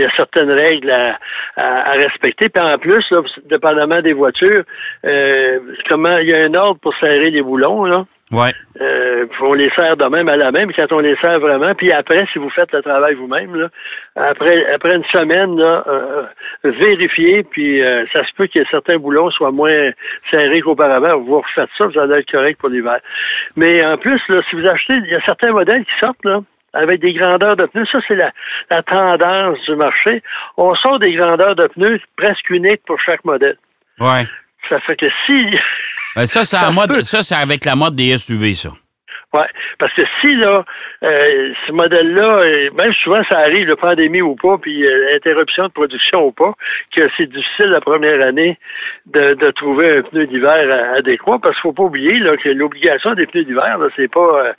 il 0.00 0.04
y 0.04 0.06
a 0.06 0.16
certaines 0.16 0.50
règles 0.50 0.90
à, 0.90 1.92
respecter. 1.92 2.48
Puis 2.48 2.62
en 2.62 2.78
plus, 2.78 3.04
là, 3.10 3.20
dépendamment 3.50 4.00
des 4.00 4.14
voitures, 4.14 4.62
euh, 5.04 5.58
comment 5.88 6.16
il 6.16 6.28
y 6.28 6.34
a 6.34 6.44
un 6.44 6.54
ordre 6.54 6.80
pour 6.80 6.94
serrer 6.96 7.30
les 7.30 7.42
boulons, 7.42 7.84
là. 7.84 8.06
Ouais. 8.30 8.52
Euh, 8.80 9.26
on 9.40 9.54
les 9.54 9.70
serre 9.70 9.96
de 9.96 10.04
même 10.04 10.28
à 10.28 10.36
la 10.36 10.52
même 10.52 10.72
quand 10.72 10.92
on 10.92 11.00
les 11.00 11.16
serre 11.16 11.40
vraiment. 11.40 11.74
Puis 11.74 11.90
après, 11.90 12.26
si 12.32 12.38
vous 12.38 12.50
faites 12.50 12.70
le 12.72 12.80
travail 12.80 13.14
vous-même, 13.14 13.68
après 14.14 14.72
après 14.72 14.94
une 14.94 15.04
semaine, 15.06 15.58
là, 15.58 15.84
euh, 15.88 16.22
vérifiez. 16.62 17.42
Puis 17.42 17.82
euh, 17.82 18.04
ça 18.12 18.24
se 18.24 18.32
peut 18.36 18.46
que 18.46 18.64
certains 18.70 18.98
boulons 18.98 19.30
soient 19.30 19.50
moins 19.50 19.90
serrés 20.30 20.60
qu'auparavant. 20.60 21.18
Vous 21.18 21.40
refaites 21.40 21.70
ça, 21.76 21.86
vous 21.86 21.98
allez 21.98 22.20
être 22.20 22.30
correct 22.30 22.60
pour 22.60 22.68
l'hiver. 22.68 23.00
Mais 23.56 23.84
en 23.84 23.96
plus, 23.98 24.20
là, 24.28 24.40
si 24.48 24.54
vous 24.54 24.66
achetez, 24.66 24.94
il 24.94 25.10
y 25.10 25.16
a 25.16 25.20
certains 25.24 25.50
modèles 25.50 25.84
qui 25.84 25.98
sortent 25.98 26.24
là 26.24 26.40
avec 26.72 27.00
des 27.00 27.12
grandeurs 27.12 27.56
de 27.56 27.66
pneus. 27.66 27.86
Ça, 27.90 27.98
c'est 28.06 28.14
la, 28.14 28.82
tendance 28.82 29.58
du 29.66 29.74
marché. 29.74 30.22
On 30.56 30.74
sort 30.76 31.00
des 31.00 31.14
grandeurs 31.14 31.56
de 31.56 31.66
pneus 31.66 32.00
presque 32.16 32.48
uniques 32.50 32.82
pour 32.86 33.00
chaque 33.00 33.24
modèle. 33.24 33.56
Ouais. 33.98 34.24
Ça 34.68 34.78
fait 34.80 34.96
que 34.96 35.06
si. 35.26 35.58
Ben, 36.16 36.26
ça, 36.26 36.44
c'est 36.44 37.02
ça, 37.02 37.22
c'est 37.22 37.34
avec 37.34 37.64
la 37.64 37.76
mode 37.76 37.94
des 37.94 38.16
SUV, 38.18 38.54
ça. 38.54 38.70
Oui, 39.32 39.44
parce 39.78 39.92
que 39.94 40.02
si 40.20 40.34
là, 40.34 40.64
euh, 41.04 41.52
ce 41.64 41.72
modèle-là, 41.72 42.40
euh, 42.40 42.70
même 42.76 42.92
souvent 42.94 43.22
ça 43.30 43.38
arrive, 43.38 43.68
la 43.68 43.76
pandémie 43.76 44.22
ou 44.22 44.34
pas, 44.34 44.58
puis 44.58 44.84
euh, 44.84 45.14
interruption 45.14 45.68
de 45.68 45.72
production 45.72 46.26
ou 46.26 46.32
pas, 46.32 46.52
que 46.96 47.02
c'est 47.16 47.30
difficile 47.30 47.66
la 47.66 47.80
première 47.80 48.20
année 48.26 48.58
de, 49.06 49.34
de 49.34 49.50
trouver 49.52 49.98
un 49.98 50.02
pneu 50.02 50.26
d'hiver 50.26 50.96
adéquat, 50.96 51.38
parce 51.40 51.54
qu'il 51.54 51.62
faut 51.62 51.72
pas 51.72 51.84
oublier 51.84 52.18
là, 52.18 52.36
que 52.38 52.48
l'obligation 52.48 53.14
des 53.14 53.26
pneus 53.26 53.44
d'hiver, 53.44 53.78
là, 53.78 53.86
c'est 53.94 54.10
pas 54.10 54.20
euh, 54.20 54.52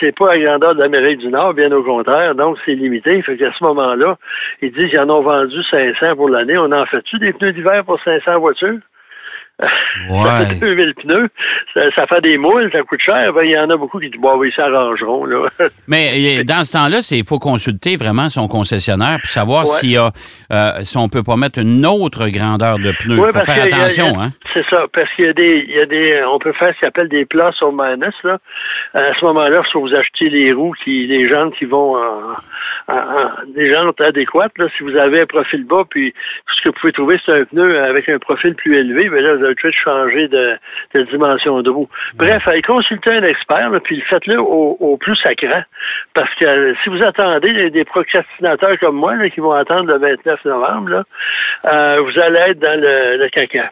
c'est 0.00 0.16
pas 0.16 0.32
à 0.32 0.36
grandeur 0.36 0.74
de 0.74 0.80
l'Amérique 0.80 1.18
du 1.18 1.28
Nord, 1.28 1.54
bien 1.54 1.70
au 1.70 1.84
contraire, 1.84 2.34
donc 2.34 2.58
c'est 2.66 2.74
limité. 2.74 3.22
Fait 3.22 3.36
qu'à 3.36 3.52
ce 3.56 3.62
moment-là, 3.62 4.18
ils 4.62 4.72
disent 4.72 4.90
qu'ils 4.90 5.00
en 5.00 5.10
ont 5.10 5.22
vendu 5.22 5.62
500 5.70 6.16
pour 6.16 6.28
l'année. 6.28 6.56
On 6.58 6.72
en 6.72 6.86
fait-tu 6.86 7.20
des 7.20 7.32
pneus 7.32 7.52
d'hiver 7.52 7.84
pour 7.84 8.02
500 8.02 8.40
voitures? 8.40 8.80
Ouais. 10.08 10.22
ça 10.24 10.46
fait 10.46 10.54
2000 10.54 10.94
pneus, 10.94 11.28
ça, 11.74 12.06
fait 12.06 12.20
des 12.20 12.38
moules, 12.38 12.70
ça 12.72 12.82
coûte 12.82 13.00
cher. 13.00 13.32
Ben, 13.32 13.42
il 13.44 13.50
y 13.50 13.58
en 13.58 13.68
a 13.70 13.76
beaucoup 13.76 13.98
qui 13.98 14.08
disent, 14.08 14.20
bon, 14.20 14.36
oui, 14.36 14.50
ils 14.50 14.54
s'arrangeront. 14.54 15.26
Mais 15.88 16.44
dans 16.44 16.62
ce 16.62 16.72
temps-là, 16.74 16.98
il 17.10 17.24
faut 17.24 17.40
consulter 17.40 17.96
vraiment 17.96 18.28
son 18.28 18.46
concessionnaire 18.46 19.18
pour 19.20 19.30
savoir 19.30 19.66
s'il 19.66 19.92
y 19.92 19.96
a, 19.96 20.10
euh, 20.52 20.70
si 20.82 20.96
on 20.96 21.08
peut 21.08 21.24
pas 21.24 21.36
mettre 21.36 21.58
une 21.58 21.84
autre 21.84 22.28
grandeur 22.28 22.78
de 22.78 22.92
pneus. 22.92 23.16
Il 23.18 23.32
faut 23.32 23.40
faire 23.40 23.64
attention. 23.64 24.20
hein? 24.20 24.30
C'est 24.54 24.64
ça, 24.70 24.86
parce 24.92 25.12
qu'il 25.14 25.26
y 25.26 25.28
a 25.28 25.32
des, 25.32 25.64
il 25.68 25.74
y 25.74 25.80
a 25.80 25.86
des, 25.86 26.22
on 26.32 26.38
peut 26.38 26.52
faire 26.52 26.72
ce 26.76 26.80
qu'on 26.80 26.86
appelle 26.88 27.08
des 27.08 27.24
plats 27.26 27.52
sur 27.52 27.72
minus. 27.72 28.14
Là. 28.22 28.38
À 28.94 29.12
ce 29.18 29.24
moment-là, 29.24 29.62
faut 29.72 29.80
vous 29.80 29.94
acheter 29.94 30.30
les 30.30 30.52
roues, 30.52 30.74
qui, 30.84 31.06
les 31.06 31.28
jantes 31.28 31.54
qui 31.56 31.64
vont 31.64 31.96
en, 31.96 32.34
des 33.54 33.72
jantes 33.72 34.00
adéquates. 34.00 34.56
Là. 34.58 34.66
Si 34.76 34.82
vous 34.82 34.96
avez 34.96 35.22
un 35.22 35.26
profil 35.26 35.64
bas, 35.64 35.84
puis 35.88 36.14
ce 36.56 36.62
que 36.62 36.68
vous 36.68 36.80
pouvez 36.80 36.92
trouver, 36.92 37.20
c'est 37.24 37.40
un 37.40 37.44
pneu 37.44 37.82
avec 37.82 38.08
un 38.08 38.18
profil 38.18 38.54
plus 38.54 38.76
élevé, 38.78 39.08
mais 39.10 39.20
là, 39.20 39.36
de 39.54 39.70
changer 39.72 40.28
de, 40.28 40.58
dimension 41.10 41.62
de 41.62 41.70
roue. 41.70 41.88
Bref, 42.14 42.46
allez 42.46 42.62
consulter 42.62 43.14
un 43.14 43.22
expert, 43.22 43.70
puis 43.84 44.00
faites-le 44.08 44.40
au, 44.40 44.96
plus 44.98 45.16
sacré. 45.16 45.62
Parce 46.14 46.32
que 46.34 46.44
euh, 46.44 46.74
si 46.82 46.90
vous 46.90 47.02
attendez 47.02 47.70
des, 47.70 47.84
procrastinateurs 47.84 48.78
comme 48.80 48.96
moi, 48.96 49.16
qui 49.28 49.40
vont 49.40 49.52
attendre 49.52 49.86
le 49.86 49.98
29 49.98 50.44
novembre, 50.44 50.90
là, 50.90 51.04
euh, 51.64 52.00
vous 52.00 52.20
allez 52.20 52.50
être 52.50 52.58
dans 52.58 52.80
le, 52.80 53.16
le 53.16 53.28
caca. 53.28 53.70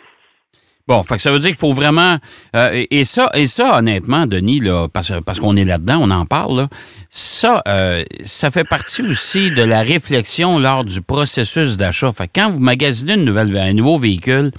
Bon, 0.89 1.03
fait 1.03 1.17
que 1.17 1.23
ça 1.23 1.33
veut 1.33 1.41
dire 1.41 1.49
qu'il 1.49 1.59
faut 1.59 1.73
vraiment 1.73 2.17
euh, 2.55 2.85
et 2.93 3.03
ça 3.03 3.29
et 3.35 3.47
ça 3.47 3.77
honnêtement, 3.77 4.27
Denis 4.27 4.61
là, 4.61 4.87
parce, 4.87 5.13
parce 5.25 5.41
qu'on 5.41 5.57
est 5.57 5.65
là-dedans, 5.65 5.99
on 6.01 6.13
en 6.13 6.27
parle 6.27 6.59
là, 6.59 6.69
ça 7.11 7.61
euh, 7.67 8.05
ça 8.25 8.53
fait 8.53 8.63
partie 8.63 9.03
aussi 9.03 9.51
de 9.51 9.65
la 9.65 9.83
réflexion 9.83 10.61
lors 10.61 10.85
du 10.85 11.03
processus 11.03 11.77
d'achat. 11.77 12.13
Fait 12.13 12.29
que 12.29 12.33
quand 12.37 12.53
vous 12.53 12.61
magasinez 12.61 13.15
une 13.15 13.25
nouvelle 13.25 13.57
un 13.59 13.73
nouveau 13.73 13.99
véhicule, 13.99 14.53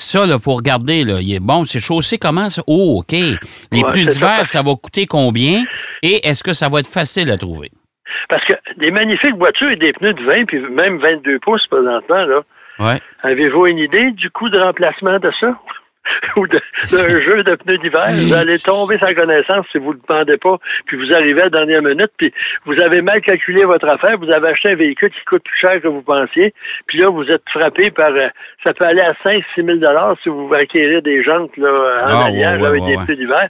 ça 0.00 0.26
là, 0.26 0.38
faut 0.38 0.54
regarder 0.54 1.04
là, 1.04 1.20
il 1.20 1.34
est 1.34 1.40
bon, 1.40 1.64
c'est 1.64 1.80
chaussé 1.80 2.18
comment 2.18 2.48
ça? 2.48 2.62
Oh, 2.66 3.00
OK. 3.00 3.12
Les 3.12 3.82
pneus 3.84 4.04
d'hiver, 4.04 4.46
ça 4.46 4.62
va 4.62 4.72
coûter 4.74 5.06
combien? 5.06 5.62
Et 6.02 6.26
est-ce 6.28 6.42
que 6.42 6.52
ça 6.52 6.68
va 6.68 6.80
être 6.80 6.90
facile 6.90 7.30
à 7.30 7.36
trouver? 7.36 7.70
Parce 8.28 8.44
que 8.44 8.54
des 8.78 8.90
magnifiques 8.90 9.36
voitures 9.36 9.70
et 9.70 9.76
des 9.76 9.92
pneus 9.92 10.14
de 10.14 10.24
20 10.24 10.44
puis 10.46 10.60
même 10.70 10.98
22 10.98 11.38
pouces 11.40 11.66
présentement 11.68 12.24
là, 12.24 12.42
Ouais. 12.78 12.98
Avez-vous 13.22 13.66
une 13.66 13.78
idée 13.78 14.12
du 14.12 14.30
coût 14.30 14.48
de 14.48 14.58
remplacement 14.60 15.18
de 15.18 15.30
ça? 15.40 15.58
ou 16.36 16.46
d'un 16.46 16.58
jeu 16.84 17.42
de 17.42 17.54
pneus 17.54 17.78
d'hiver. 17.78 18.06
Vous 18.08 18.34
allez 18.34 18.58
tomber 18.58 18.98
sans 18.98 19.14
connaissance 19.14 19.66
si 19.72 19.78
vous 19.78 19.92
ne 19.92 19.98
le 19.98 20.00
demandez 20.08 20.36
pas, 20.36 20.58
puis 20.86 20.96
vous 20.96 21.12
arrivez 21.14 21.42
à 21.42 21.44
la 21.44 21.50
dernière 21.50 21.82
minute, 21.82 22.10
puis 22.16 22.32
vous 22.66 22.80
avez 22.80 23.02
mal 23.02 23.20
calculé 23.20 23.64
votre 23.64 23.88
affaire, 23.88 24.18
vous 24.18 24.30
avez 24.30 24.48
acheté 24.48 24.70
un 24.70 24.76
véhicule 24.76 25.10
qui 25.10 25.24
coûte 25.24 25.42
plus 25.44 25.58
cher 25.58 25.80
que 25.80 25.88
vous 25.88 26.02
pensiez, 26.02 26.54
puis 26.86 26.98
là, 26.98 27.08
vous 27.10 27.24
êtes 27.30 27.42
frappé 27.50 27.90
par... 27.90 28.10
Euh, 28.10 28.28
ça 28.64 28.72
peut 28.72 28.84
aller 28.84 29.02
à 29.02 29.12
5 29.22 29.42
6 29.54 29.64
000 29.64 29.78
si 30.22 30.28
vous 30.28 30.50
acquérez 30.54 31.00
des 31.00 31.22
jantes 31.22 31.56
là, 31.56 31.98
en 32.02 32.06
Ah, 32.06 32.24
alliage 32.26 32.60
ouais, 32.60 32.62
ouais, 32.62 32.68
avec 32.68 32.82
ouais, 32.82 32.96
des 32.96 33.04
pneus 33.04 33.16
d'hiver. 33.16 33.48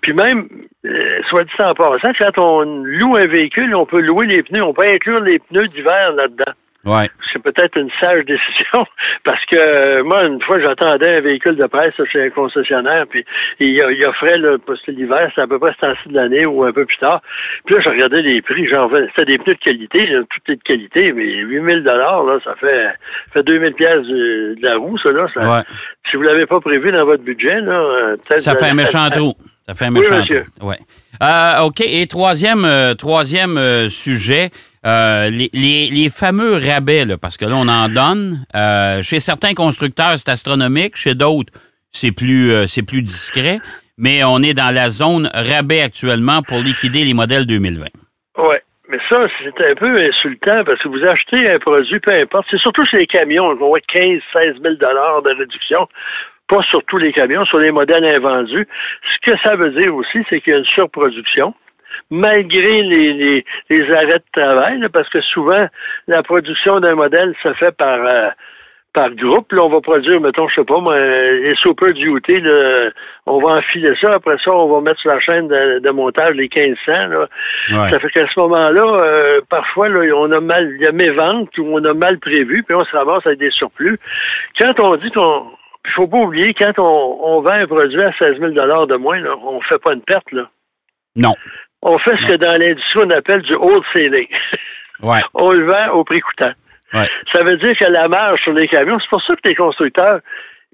Puis 0.00 0.12
même, 0.12 0.48
euh, 0.86 1.20
soit 1.28 1.44
dit 1.44 1.50
en 1.58 1.74
passant, 1.74 2.12
quand 2.18 2.38
on 2.38 2.62
loue 2.84 3.16
un 3.16 3.26
véhicule, 3.26 3.74
on 3.74 3.86
peut 3.86 4.00
louer 4.00 4.26
les 4.26 4.42
pneus, 4.42 4.62
on 4.62 4.72
peut 4.74 4.86
inclure 4.86 5.20
les 5.20 5.38
pneus 5.38 5.68
d'hiver 5.68 6.12
là-dedans 6.12 6.52
Ouais. 6.84 7.08
c'est 7.30 7.42
peut-être 7.42 7.76
une 7.76 7.90
sage 8.00 8.24
décision 8.24 8.86
parce 9.24 9.44
que 9.46 9.56
euh, 9.56 10.02
moi, 10.02 10.26
une 10.26 10.40
fois, 10.40 10.58
j'attendais 10.60 11.16
un 11.16 11.20
véhicule 11.20 11.56
de 11.56 11.66
presse 11.66 11.94
chez 12.10 12.22
un 12.24 12.30
concessionnaire, 12.30 13.06
puis 13.08 13.24
il, 13.58 13.68
il 13.68 14.06
offrait, 14.06 14.38
que 14.38 14.90
l'hiver, 14.90 15.30
c'est 15.34 15.42
à 15.42 15.46
peu 15.46 15.58
près 15.58 15.72
ce 15.74 15.86
temps-ci 15.86 16.08
de 16.08 16.14
l'année 16.14 16.46
ou 16.46 16.64
un 16.64 16.72
peu 16.72 16.86
plus 16.86 16.96
tard. 16.96 17.20
Puis 17.66 17.74
là, 17.74 17.82
je 17.84 17.90
regardais 17.90 18.22
les 18.22 18.40
prix, 18.40 18.66
genre, 18.66 18.90
c'était 19.14 19.32
des 19.32 19.38
pneus 19.38 19.54
de 19.54 19.58
qualité, 19.58 20.08
tout 20.30 20.52
est 20.52 20.56
de 20.56 20.62
qualité, 20.62 21.12
mais 21.12 21.24
8000 21.24 21.82
dollars, 21.82 22.24
là, 22.24 22.38
ça 22.44 22.54
fait, 22.56 22.86
ça 23.26 23.32
fait 23.34 23.42
2000 23.42 23.74
pièces 23.74 23.94
de, 23.96 24.56
de 24.58 24.62
la 24.62 24.76
roue, 24.76 24.96
ça, 24.98 25.12
là. 25.12 25.26
Ça, 25.34 25.50
Ouais. 25.50 25.62
Si 26.10 26.16
vous 26.16 26.22
l'avez 26.22 26.46
pas 26.46 26.60
prévu 26.60 26.90
dans 26.92 27.04
votre 27.04 27.22
budget, 27.22 27.60
là, 27.60 27.72
euh, 27.72 28.16
peut-être... 28.16 28.40
Ça 28.40 28.54
fait 28.54 28.70
un 28.70 28.74
méchant 28.74 29.08
trou. 29.10 29.34
Ça 29.66 29.74
fait 29.74 29.84
un 29.86 29.90
méchant 29.90 30.24
trou. 30.24 30.68
Ouais. 30.68 30.76
Euh, 31.22 31.64
OK. 31.64 31.80
Et 31.80 32.06
troisième, 32.06 32.64
euh, 32.64 32.94
troisième 32.94 33.58
euh, 33.58 33.88
sujet, 33.88 34.48
les, 34.84 35.50
les, 35.52 36.08
fameux 36.08 36.54
rabais, 36.54 37.04
parce 37.20 37.36
que 37.36 37.44
là, 37.44 37.54
on 37.56 37.68
en 37.68 37.88
donne. 37.88 38.44
Chez 39.02 39.20
certains 39.20 39.54
constructeurs, 39.54 40.16
c'est 40.16 40.30
astronomique. 40.30 40.96
Chez 40.96 41.14
d'autres, 41.14 41.52
c'est 41.92 42.12
plus, 42.12 42.66
c'est 42.66 42.82
plus 42.82 43.02
discret. 43.02 43.58
Mais 43.98 44.24
on 44.24 44.38
est 44.38 44.54
dans 44.54 44.74
la 44.74 44.88
zone 44.88 45.28
rabais 45.34 45.82
actuellement 45.82 46.40
pour 46.42 46.58
liquider 46.58 47.04
les 47.04 47.12
modèles 47.12 47.46
2020. 47.46 47.84
Oui. 48.38 48.56
Mais 48.88 48.98
ça, 49.08 49.20
c'est 49.38 49.70
un 49.70 49.74
peu 49.74 50.00
insultant 50.00 50.64
parce 50.64 50.82
que 50.82 50.88
vous 50.88 51.04
achetez 51.06 51.48
un 51.48 51.58
produit, 51.58 52.00
peu 52.00 52.12
importe. 52.14 52.46
C'est 52.50 52.58
surtout 52.58 52.84
chez 52.86 52.96
les 52.96 53.06
camions. 53.06 53.44
On 53.44 53.54
voit 53.54 53.78
15, 53.80 54.20
16 54.32 54.54
000 54.62 54.74
de 54.74 55.38
réduction. 55.38 55.86
Pas 56.50 56.62
sur 56.62 56.82
tous 56.84 56.98
les 56.98 57.12
camions, 57.12 57.44
sur 57.44 57.58
les 57.58 57.70
modèles 57.70 58.04
invendus. 58.04 58.66
Ce 59.04 59.30
que 59.30 59.38
ça 59.44 59.54
veut 59.56 59.70
dire 59.70 59.94
aussi, 59.94 60.18
c'est 60.28 60.40
qu'il 60.40 60.52
y 60.52 60.56
a 60.56 60.58
une 60.58 60.64
surproduction. 60.64 61.54
Malgré 62.10 62.82
les, 62.82 63.12
les, 63.12 63.44
les 63.68 63.92
arrêts 63.92 64.18
de 64.18 64.40
travail, 64.40 64.80
là, 64.80 64.88
parce 64.88 65.08
que 65.08 65.20
souvent, 65.20 65.66
la 66.08 66.22
production 66.22 66.80
d'un 66.80 66.96
modèle 66.96 67.34
se 67.42 67.52
fait 67.54 67.70
par, 67.76 67.94
euh, 67.94 68.30
par 68.92 69.10
groupe. 69.10 69.52
Là, 69.52 69.62
on 69.64 69.68
va 69.68 69.80
produire, 69.80 70.20
mettons, 70.20 70.48
je 70.48 70.56
sais 70.56 70.66
pas, 70.66 70.80
moi, 70.80 70.98
les 70.98 71.54
Super 71.56 71.92
Duty, 71.92 72.40
là, 72.40 72.90
on 73.26 73.40
va 73.40 73.58
enfiler 73.58 73.94
ça. 74.00 74.14
Après 74.14 74.36
ça, 74.44 74.52
on 74.52 74.72
va 74.72 74.80
mettre 74.80 75.00
sur 75.00 75.10
la 75.10 75.20
chaîne 75.20 75.48
de, 75.48 75.78
de 75.78 75.90
montage 75.90 76.34
les 76.34 76.48
1500. 76.54 76.92
Là. 76.92 77.28
Ouais. 77.70 77.90
Ça 77.90 77.98
fait 77.98 78.10
qu'à 78.10 78.24
ce 78.24 78.40
moment-là, 78.40 78.84
euh, 78.84 79.40
parfois, 79.48 79.88
là, 79.88 80.00
on 80.16 80.30
a 80.32 80.40
mal, 80.40 80.72
il 80.74 80.82
y 80.82 80.86
a 80.86 80.92
méventes 80.92 81.56
ou 81.58 81.66
on 81.70 81.84
a 81.84 81.94
mal 81.94 82.18
prévu, 82.18 82.62
puis 82.64 82.74
on 82.74 82.84
se 82.84 82.96
ramasse 82.96 83.26
avec 83.26 83.38
des 83.38 83.50
surplus. 83.50 83.98
Quand 84.58 84.74
on 84.80 84.96
dit 84.96 85.10
qu'on, 85.12 85.46
il 85.84 85.90
faut 85.92 86.06
pas 86.06 86.18
oublier, 86.18 86.54
quand 86.54 86.78
on, 86.78 87.18
on 87.22 87.40
vend 87.40 87.50
un 87.50 87.66
produit 87.66 88.02
à 88.02 88.12
16 88.18 88.38
000 88.38 88.50
de 88.50 88.96
moins, 88.96 89.18
là, 89.20 89.34
on 89.36 89.60
fait 89.62 89.78
pas 89.78 89.94
une 89.94 90.02
perte, 90.02 90.30
là. 90.32 90.48
Non. 91.16 91.34
On 91.82 91.98
fait 91.98 92.16
ce 92.20 92.26
que 92.26 92.36
dans 92.36 92.52
l'industrie, 92.52 93.00
on 93.04 93.10
appelle 93.10 93.42
du 93.42 93.54
wholesaling. 93.54 94.28
Ouais. 95.02 95.20
on 95.34 95.52
le 95.52 95.64
vend 95.66 95.94
au 95.94 96.04
prix 96.04 96.20
coûtant. 96.20 96.52
Ouais. 96.92 97.06
Ça 97.32 97.42
veut 97.44 97.56
dire 97.56 97.76
que 97.78 97.90
la 97.90 98.08
marge 98.08 98.42
sur 98.42 98.52
les 98.52 98.68
camions, 98.68 98.98
c'est 99.00 99.08
pour 99.08 99.22
ça 99.22 99.34
que 99.34 99.48
les 99.48 99.54
constructeurs, 99.54 100.20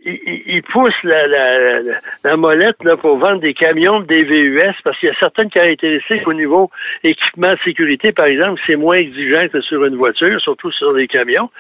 ils, 0.06 0.62
poussent 0.62 1.02
la, 1.02 1.26
la, 1.26 1.80
la, 1.80 1.92
la 2.24 2.36
molette 2.36 2.82
là, 2.84 2.96
pour 2.96 3.18
vendre 3.18 3.40
des 3.40 3.54
camions, 3.54 4.00
des 4.00 4.24
VUS, 4.24 4.74
parce 4.84 4.98
qu'il 4.98 5.08
y 5.08 5.12
a 5.12 5.14
certaines 5.18 5.50
caractéristiques 5.50 6.26
au 6.26 6.32
niveau 6.32 6.70
équipement 7.02 7.52
de 7.52 7.58
sécurité, 7.64 8.12
par 8.12 8.26
exemple, 8.26 8.60
c'est 8.66 8.76
moins 8.76 8.96
exigeant 8.96 9.48
que 9.48 9.60
sur 9.60 9.84
une 9.84 9.96
voiture, 9.96 10.40
surtout 10.40 10.70
sur 10.72 10.92
les 10.92 11.08
camions. 11.08 11.50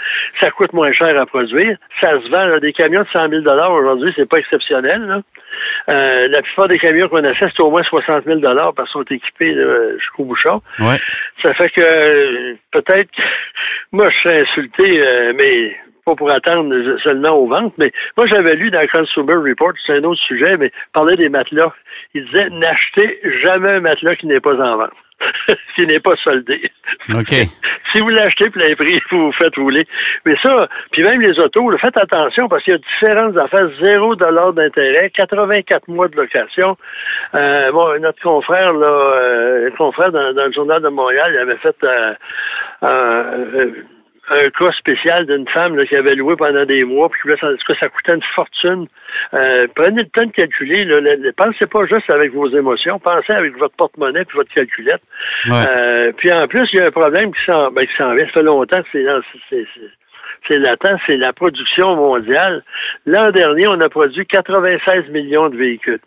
Ça 0.40 0.50
coûte 0.50 0.72
moins 0.72 0.92
cher 0.92 1.18
à 1.18 1.26
produire. 1.26 1.76
Ça 2.00 2.12
se 2.12 2.28
vend, 2.28 2.46
là, 2.46 2.60
des 2.60 2.72
camions 2.72 3.02
de 3.02 3.08
100 3.12 3.30
000 3.30 3.42
aujourd'hui, 3.70 4.12
c'est 4.16 4.28
pas 4.28 4.38
exceptionnel. 4.38 5.02
Là. 5.02 5.20
Euh, 5.88 6.28
la 6.28 6.42
plupart 6.42 6.68
des 6.68 6.78
camions 6.78 7.08
qu'on 7.08 7.24
achète, 7.24 7.50
c'est 7.56 7.62
au 7.62 7.70
moins 7.70 7.82
60 7.82 8.24
000 8.24 8.40
parce 8.40 8.74
qu'ils 8.74 8.86
sont 8.92 9.02
équipés 9.02 9.54
jusqu'au 9.98 10.24
bouchon. 10.24 10.60
Ouais. 10.78 10.98
Ça 11.42 11.54
fait 11.54 11.70
que 11.70 11.80
euh, 11.80 12.54
peut-être 12.72 13.10
moi 13.92 14.08
je 14.10 14.22
serais 14.22 14.40
insulté, 14.40 15.00
euh, 15.04 15.32
mais 15.36 15.76
pas 16.06 16.14
pour 16.14 16.30
attendre 16.30 16.72
seulement 17.02 17.30
aux 17.30 17.48
ventes, 17.48 17.74
mais 17.78 17.92
moi 18.16 18.26
j'avais 18.26 18.54
lu 18.54 18.70
dans 18.70 18.80
le 18.80 18.86
Consumer 18.86 19.34
Report, 19.34 19.72
c'est 19.84 19.94
un 19.94 20.04
autre 20.04 20.20
sujet, 20.22 20.56
mais 20.56 20.70
parlait 20.92 21.16
des 21.16 21.28
matelas. 21.28 21.72
Il 22.14 22.24
disait 22.26 22.48
n'achetez 22.50 23.20
jamais 23.44 23.70
un 23.70 23.80
matelas 23.80 24.14
qui 24.14 24.26
n'est 24.26 24.40
pas 24.40 24.54
en 24.54 24.76
vente. 24.76 24.92
qui 25.74 25.86
n'est 25.86 26.00
pas 26.00 26.14
soldé. 26.22 26.70
OK. 27.12 27.34
Si 27.94 28.02
vous 28.02 28.08
l'achetez 28.10 28.50
plein 28.50 28.74
prix, 28.74 28.98
vous 29.10 29.26
vous 29.26 29.32
faites 29.32 29.54
rouler. 29.56 29.86
Mais 30.26 30.34
ça, 30.42 30.68
puis 30.90 31.02
même 31.02 31.22
les 31.22 31.38
autos, 31.38 31.70
là, 31.70 31.78
faites 31.78 31.96
attention 31.96 32.46
parce 32.46 32.62
qu'il 32.64 32.74
y 32.74 32.76
a 32.76 32.78
différentes 32.78 33.38
affaires. 33.38 33.70
Zéro 33.80 34.14
dollar 34.16 34.52
d'intérêt, 34.52 35.08
84 35.10 35.88
mois 35.88 36.08
de 36.08 36.16
location. 36.16 36.76
Euh, 37.34 37.70
bon, 37.70 37.98
notre 38.00 38.20
confrère, 38.20 38.72
là, 38.74 39.12
euh, 39.18 39.70
confrère 39.78 40.10
dans, 40.12 40.34
dans 40.34 40.46
le 40.46 40.52
journal 40.52 40.82
de 40.82 40.88
Montréal, 40.88 41.30
il 41.32 41.38
avait 41.38 41.56
fait 41.56 41.76
euh, 41.84 42.14
euh, 42.82 43.70
un 44.28 44.50
cas 44.50 44.72
spécial 44.72 45.24
d'une 45.26 45.48
femme 45.48 45.76
là, 45.76 45.86
qui 45.86 45.94
avait 45.96 46.14
loué 46.14 46.34
pendant 46.36 46.64
des 46.64 46.84
mois, 46.84 47.08
puis 47.08 47.28
là, 47.30 47.36
ça, 47.40 47.48
ça 47.78 47.88
coûtait 47.88 48.14
une 48.14 48.22
fortune. 48.34 48.86
Euh, 49.34 49.66
prenez 49.74 50.02
le 50.02 50.08
temps 50.08 50.26
de 50.26 50.32
calculer. 50.32 50.84
Là, 50.84 51.00
pensez 51.36 51.66
pas 51.66 51.86
juste 51.86 52.10
avec 52.10 52.32
vos 52.32 52.48
émotions, 52.48 52.98
pensez 52.98 53.32
avec 53.32 53.56
votre 53.56 53.76
porte-monnaie 53.76 54.24
puis 54.24 54.36
votre 54.36 54.52
calculette. 54.52 55.02
Ouais. 55.46 55.52
Euh, 55.68 56.12
puis 56.16 56.32
en 56.32 56.46
plus, 56.48 56.68
il 56.72 56.78
y 56.80 56.82
a 56.82 56.86
un 56.86 56.90
problème 56.90 57.32
qui 57.32 57.44
s'en 57.44 57.70
ben, 57.70 57.86
qui 57.86 57.96
s'en 57.96 58.14
vient. 58.14 58.26
Ça 58.26 58.32
fait 58.32 58.42
longtemps 58.42 58.82
que 58.82 58.88
c'est 58.92 59.04
c'est- 59.50 59.66
c'est- 59.74 59.90
c'est 60.48 60.58
latent, 60.58 60.98
c'est 61.06 61.16
la 61.16 61.32
production 61.32 61.94
mondiale. 61.96 62.62
L'an 63.06 63.30
dernier, 63.30 63.66
on 63.68 63.80
a 63.80 63.88
produit 63.88 64.26
96 64.26 65.08
millions 65.10 65.48
de 65.48 65.56
véhicules. 65.56 66.00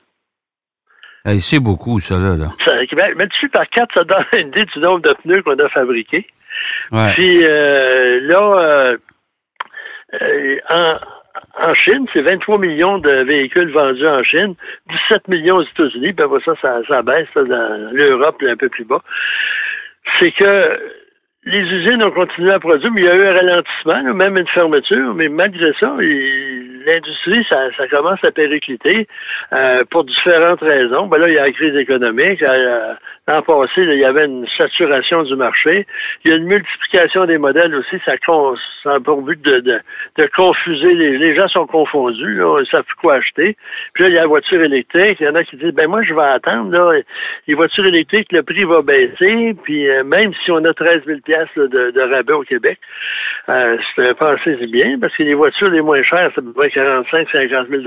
Hey, 1.25 1.39
c'est 1.39 1.59
beaucoup, 1.59 1.99
ça, 1.99 2.15
là. 2.15 2.35
là. 2.37 2.47
Ça, 2.65 2.71
ben, 2.95 3.13
mais 3.17 3.27
dessus 3.27 3.49
par 3.49 3.67
quatre, 3.69 3.93
ça 3.93 4.03
donne 4.03 4.25
une 4.41 4.47
idée 4.49 4.65
du 4.65 4.79
nombre 4.79 5.01
de 5.01 5.13
pneus 5.23 5.41
qu'on 5.43 5.57
a 5.57 5.69
fabriqués. 5.69 6.25
Puis 7.13 7.45
euh, 7.45 8.19
là, 8.23 8.49
euh, 8.57 8.97
euh, 10.21 10.95
en, 11.59 11.73
Chine, 11.73 12.05
c'est 12.13 12.21
23 12.21 12.57
millions 12.57 12.97
de 12.97 13.23
véhicules 13.23 13.71
vendus 13.71 14.07
en 14.07 14.23
Chine, 14.23 14.55
17 15.09 15.27
millions 15.27 15.57
aux 15.57 15.63
États-Unis, 15.63 16.13
puis 16.13 16.25
après 16.25 16.39
ça, 16.45 16.81
ça, 16.87 17.01
baisse 17.01 17.27
dans 17.35 17.91
l'Europe, 17.93 18.41
un 18.47 18.55
peu 18.55 18.69
plus 18.69 18.85
bas. 18.85 19.01
C'est 20.19 20.31
que 20.31 20.79
les 21.45 21.59
usines 21.59 22.03
ont 22.03 22.11
continué 22.11 22.51
à 22.51 22.59
produire, 22.59 22.91
mais 22.91 23.01
il 23.01 23.05
y 23.05 23.09
a 23.09 23.15
eu 23.15 23.27
un 23.27 23.33
ralentissement, 23.33 24.13
même 24.13 24.37
une 24.37 24.47
fermeture, 24.47 25.13
mais 25.13 25.29
malgré 25.29 25.71
ça, 25.79 25.95
l'industrie, 25.99 27.45
ça, 27.49 27.87
commence 27.89 28.23
à 28.23 28.31
péricliter 28.31 29.07
pour 29.89 30.03
différentes 30.03 30.61
raisons. 30.61 31.07
Ben 31.07 31.19
là, 31.19 31.29
il 31.29 31.35
y 31.35 31.39
a 31.39 31.45
la 31.45 31.51
crise 31.51 31.75
économique. 31.75 32.41
Euh, 32.41 32.93
L'an 33.29 33.43
passé, 33.43 33.85
là, 33.85 33.93
il 33.93 33.99
y 33.99 34.05
avait 34.05 34.25
une 34.25 34.47
saturation 34.57 35.21
du 35.21 35.35
marché. 35.35 35.85
Il 36.25 36.31
y 36.31 36.33
a 36.33 36.37
une 36.37 36.45
multiplication 36.45 37.25
des 37.25 37.37
modèles 37.37 37.75
aussi. 37.75 37.97
Ça, 38.03 38.13
ça 38.83 38.93
a 38.95 38.99
pour 38.99 39.21
but 39.21 39.39
de, 39.39 39.59
de, 39.59 39.79
de 40.17 40.29
confuser. 40.35 40.95
Les, 40.95 41.15
les 41.19 41.35
gens 41.35 41.47
sont 41.47 41.67
confondus. 41.67 42.33
Là, 42.33 42.59
ils 42.59 42.67
savent 42.71 42.83
plus 42.85 42.95
quoi 42.95 43.15
acheter. 43.17 43.55
Puis 43.93 44.03
là, 44.03 44.09
il 44.09 44.15
y 44.15 44.17
a 44.17 44.21
la 44.21 44.27
voiture 44.27 44.59
électrique. 44.59 45.17
Il 45.19 45.27
y 45.27 45.29
en 45.29 45.35
a 45.35 45.43
qui 45.43 45.57
disent, 45.57 45.73
ben 45.73 45.87
moi, 45.87 46.01
je 46.01 46.11
vais 46.15 46.23
attendre. 46.23 46.71
Là, 46.71 47.01
les 47.47 47.53
voitures 47.53 47.85
électriques, 47.85 48.31
le 48.31 48.41
prix 48.41 48.63
va 48.63 48.81
baisser. 48.81 49.55
Puis 49.61 49.87
euh, 49.87 50.03
même 50.03 50.33
si 50.43 50.49
on 50.51 50.65
a 50.65 50.73
13 50.73 51.03
000 51.05 51.19
piastres, 51.19 51.51
là, 51.55 51.67
de, 51.67 51.91
de 51.91 52.01
rabais 52.01 52.33
au 52.33 52.41
Québec, 52.41 52.79
euh, 53.49 53.77
c'est 53.95 54.15
pensez-y 54.15 54.65
bien, 54.65 54.97
parce 54.99 55.15
que 55.15 55.21
les 55.21 55.35
voitures 55.35 55.69
les 55.69 55.81
moins 55.81 56.01
chères, 56.01 56.31
c'est 56.33 56.41
à 56.41 56.43
peu 56.43 56.53
près 56.53 56.71
45 56.71 57.29
50 57.31 57.67
000 57.69 57.83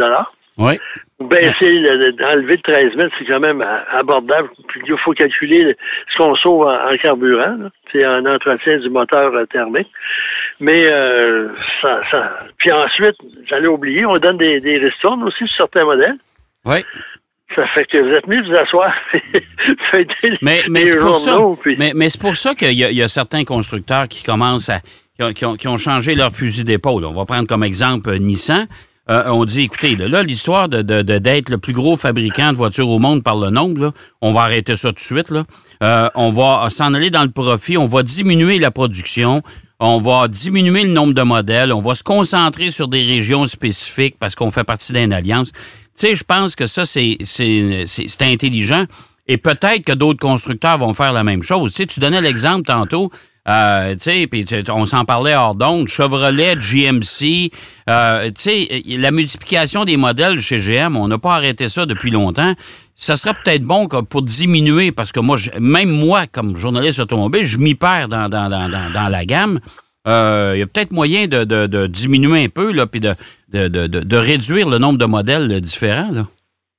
Oui. 0.58 0.78
Baisser, 1.20 1.72
le, 1.72 2.14
enlever 2.24 2.56
le 2.56 2.62
13 2.62 2.96
mètres, 2.96 3.14
c'est 3.18 3.24
quand 3.24 3.40
même 3.40 3.64
abordable. 3.90 4.50
il 4.86 4.98
faut 4.98 5.12
calculer 5.12 5.76
ce 6.12 6.18
qu'on 6.18 6.34
sauve 6.36 6.68
en, 6.68 6.96
carburant. 6.96 7.56
C'est 7.90 8.04
un 8.04 8.26
entretien 8.26 8.78
du 8.78 8.90
moteur 8.90 9.32
thermique. 9.50 9.90
Mais 10.60 10.90
euh, 10.92 11.48
ça, 11.80 12.00
ça, 12.10 12.38
Puis 12.58 12.72
ensuite, 12.72 13.16
j'allais 13.48 13.68
oublier, 13.68 14.04
on 14.04 14.14
donne 14.14 14.38
des, 14.38 14.60
des 14.60 14.78
ristournes 14.78 15.22
aussi 15.24 15.46
sur 15.46 15.56
certains 15.56 15.84
modèles. 15.84 16.18
Oui. 16.64 16.84
Ça 17.54 17.66
fait 17.68 17.84
que 17.84 17.98
vous 17.98 18.14
êtes 18.14 18.26
mis 18.26 18.40
vous 18.40 18.54
asseoir. 18.54 18.92
mais 20.42 20.62
mais 20.70 20.86
c'est 20.86 20.98
pour, 20.98 21.16
ça, 21.16 21.38
mais, 21.78 21.92
mais 21.94 22.06
pour 22.20 22.36
ça 22.36 22.54
qu'il 22.54 22.72
y, 22.72 22.94
y, 22.94 23.02
a 23.02 23.08
certains 23.08 23.44
constructeurs 23.44 24.08
qui 24.08 24.22
commencent 24.22 24.70
à. 24.70 24.80
Qui 25.34 25.44
ont, 25.44 25.56
qui 25.56 25.68
ont, 25.68 25.76
changé 25.76 26.14
leur 26.14 26.32
fusil 26.32 26.64
d'épaule. 26.64 27.04
On 27.04 27.12
va 27.12 27.26
prendre 27.26 27.46
comme 27.46 27.62
exemple 27.62 28.10
euh, 28.10 28.18
Nissan. 28.18 28.66
Euh, 29.10 29.24
on 29.28 29.44
dit, 29.44 29.62
écoutez, 29.62 29.96
là, 29.96 30.22
l'histoire 30.22 30.68
de, 30.68 30.82
d'être 31.02 31.50
le 31.50 31.58
plus 31.58 31.72
gros 31.72 31.96
fabricant 31.96 32.52
de 32.52 32.56
voitures 32.56 32.88
au 32.88 33.00
monde 33.00 33.24
par 33.24 33.36
le 33.36 33.50
nombre, 33.50 33.92
on 34.20 34.32
va 34.32 34.42
arrêter 34.42 34.76
ça 34.76 34.88
tout 34.88 34.94
de 34.94 35.00
suite. 35.00 35.30
Là. 35.30 35.44
Euh, 35.82 36.08
on 36.14 36.30
va 36.30 36.68
s'en 36.70 36.94
aller 36.94 37.10
dans 37.10 37.24
le 37.24 37.30
profit, 37.30 37.76
on 37.76 37.86
va 37.86 38.04
diminuer 38.04 38.60
la 38.60 38.70
production, 38.70 39.42
on 39.80 39.98
va 39.98 40.28
diminuer 40.28 40.84
le 40.84 40.90
nombre 40.90 41.14
de 41.14 41.22
modèles, 41.22 41.72
on 41.72 41.80
va 41.80 41.96
se 41.96 42.04
concentrer 42.04 42.70
sur 42.70 42.86
des 42.86 43.02
régions 43.02 43.46
spécifiques 43.46 44.16
parce 44.20 44.36
qu'on 44.36 44.52
fait 44.52 44.62
partie 44.62 44.92
d'une 44.92 45.12
alliance. 45.12 45.50
Tu 45.50 45.60
sais, 45.94 46.14
je 46.14 46.22
pense 46.22 46.54
que 46.54 46.66
ça, 46.66 46.86
c'est, 46.86 47.18
c'est, 47.24 48.22
intelligent. 48.22 48.84
Et 49.26 49.36
peut-être 49.36 49.82
que 49.82 49.92
d'autres 49.92 50.20
constructeurs 50.20 50.78
vont 50.78 50.94
faire 50.94 51.12
la 51.12 51.24
même 51.24 51.42
chose. 51.42 51.72
Tu 51.72 51.78
sais, 51.78 51.86
tu 51.86 51.98
donnais 51.98 52.20
l'exemple 52.20 52.62
tantôt. 52.62 53.10
Euh, 53.48 53.96
puis 54.30 54.44
on 54.70 54.86
s'en 54.86 55.04
parlait 55.04 55.34
hors 55.34 55.56
d'onde. 55.56 55.88
Chevrolet, 55.88 56.56
GMC, 56.56 57.50
euh, 57.88 58.30
la 58.86 59.10
multiplication 59.10 59.84
des 59.84 59.96
modèles 59.96 60.40
chez 60.40 60.58
GM, 60.58 60.96
on 60.96 61.08
n'a 61.08 61.18
pas 61.18 61.34
arrêté 61.34 61.68
ça 61.68 61.86
depuis 61.86 62.10
longtemps. 62.10 62.54
Ça 62.94 63.16
serait 63.16 63.34
peut-être 63.34 63.64
bon 63.64 63.88
pour 63.88 64.22
diminuer, 64.22 64.92
parce 64.92 65.10
que 65.10 65.18
moi, 65.18 65.36
même 65.58 65.90
moi, 65.90 66.26
comme 66.26 66.56
journaliste 66.56 67.00
automobile, 67.00 67.42
je 67.42 67.58
m'y 67.58 67.74
perds 67.74 68.08
dans, 68.08 68.28
la 68.30 69.24
gamme. 69.24 69.58
Euh, 70.06 70.52
il 70.54 70.60
y 70.60 70.62
a 70.62 70.66
peut-être 70.66 70.92
moyen 70.92 71.26
de, 71.26 71.86
diminuer 71.86 72.44
un 72.44 72.48
peu, 72.48 72.72
puis 72.86 73.00
de, 73.00 73.14
de, 73.50 74.16
réduire 74.16 74.68
le 74.68 74.78
nombre 74.78 74.98
de 74.98 75.04
modèles 75.04 75.60
différents. 75.60 76.12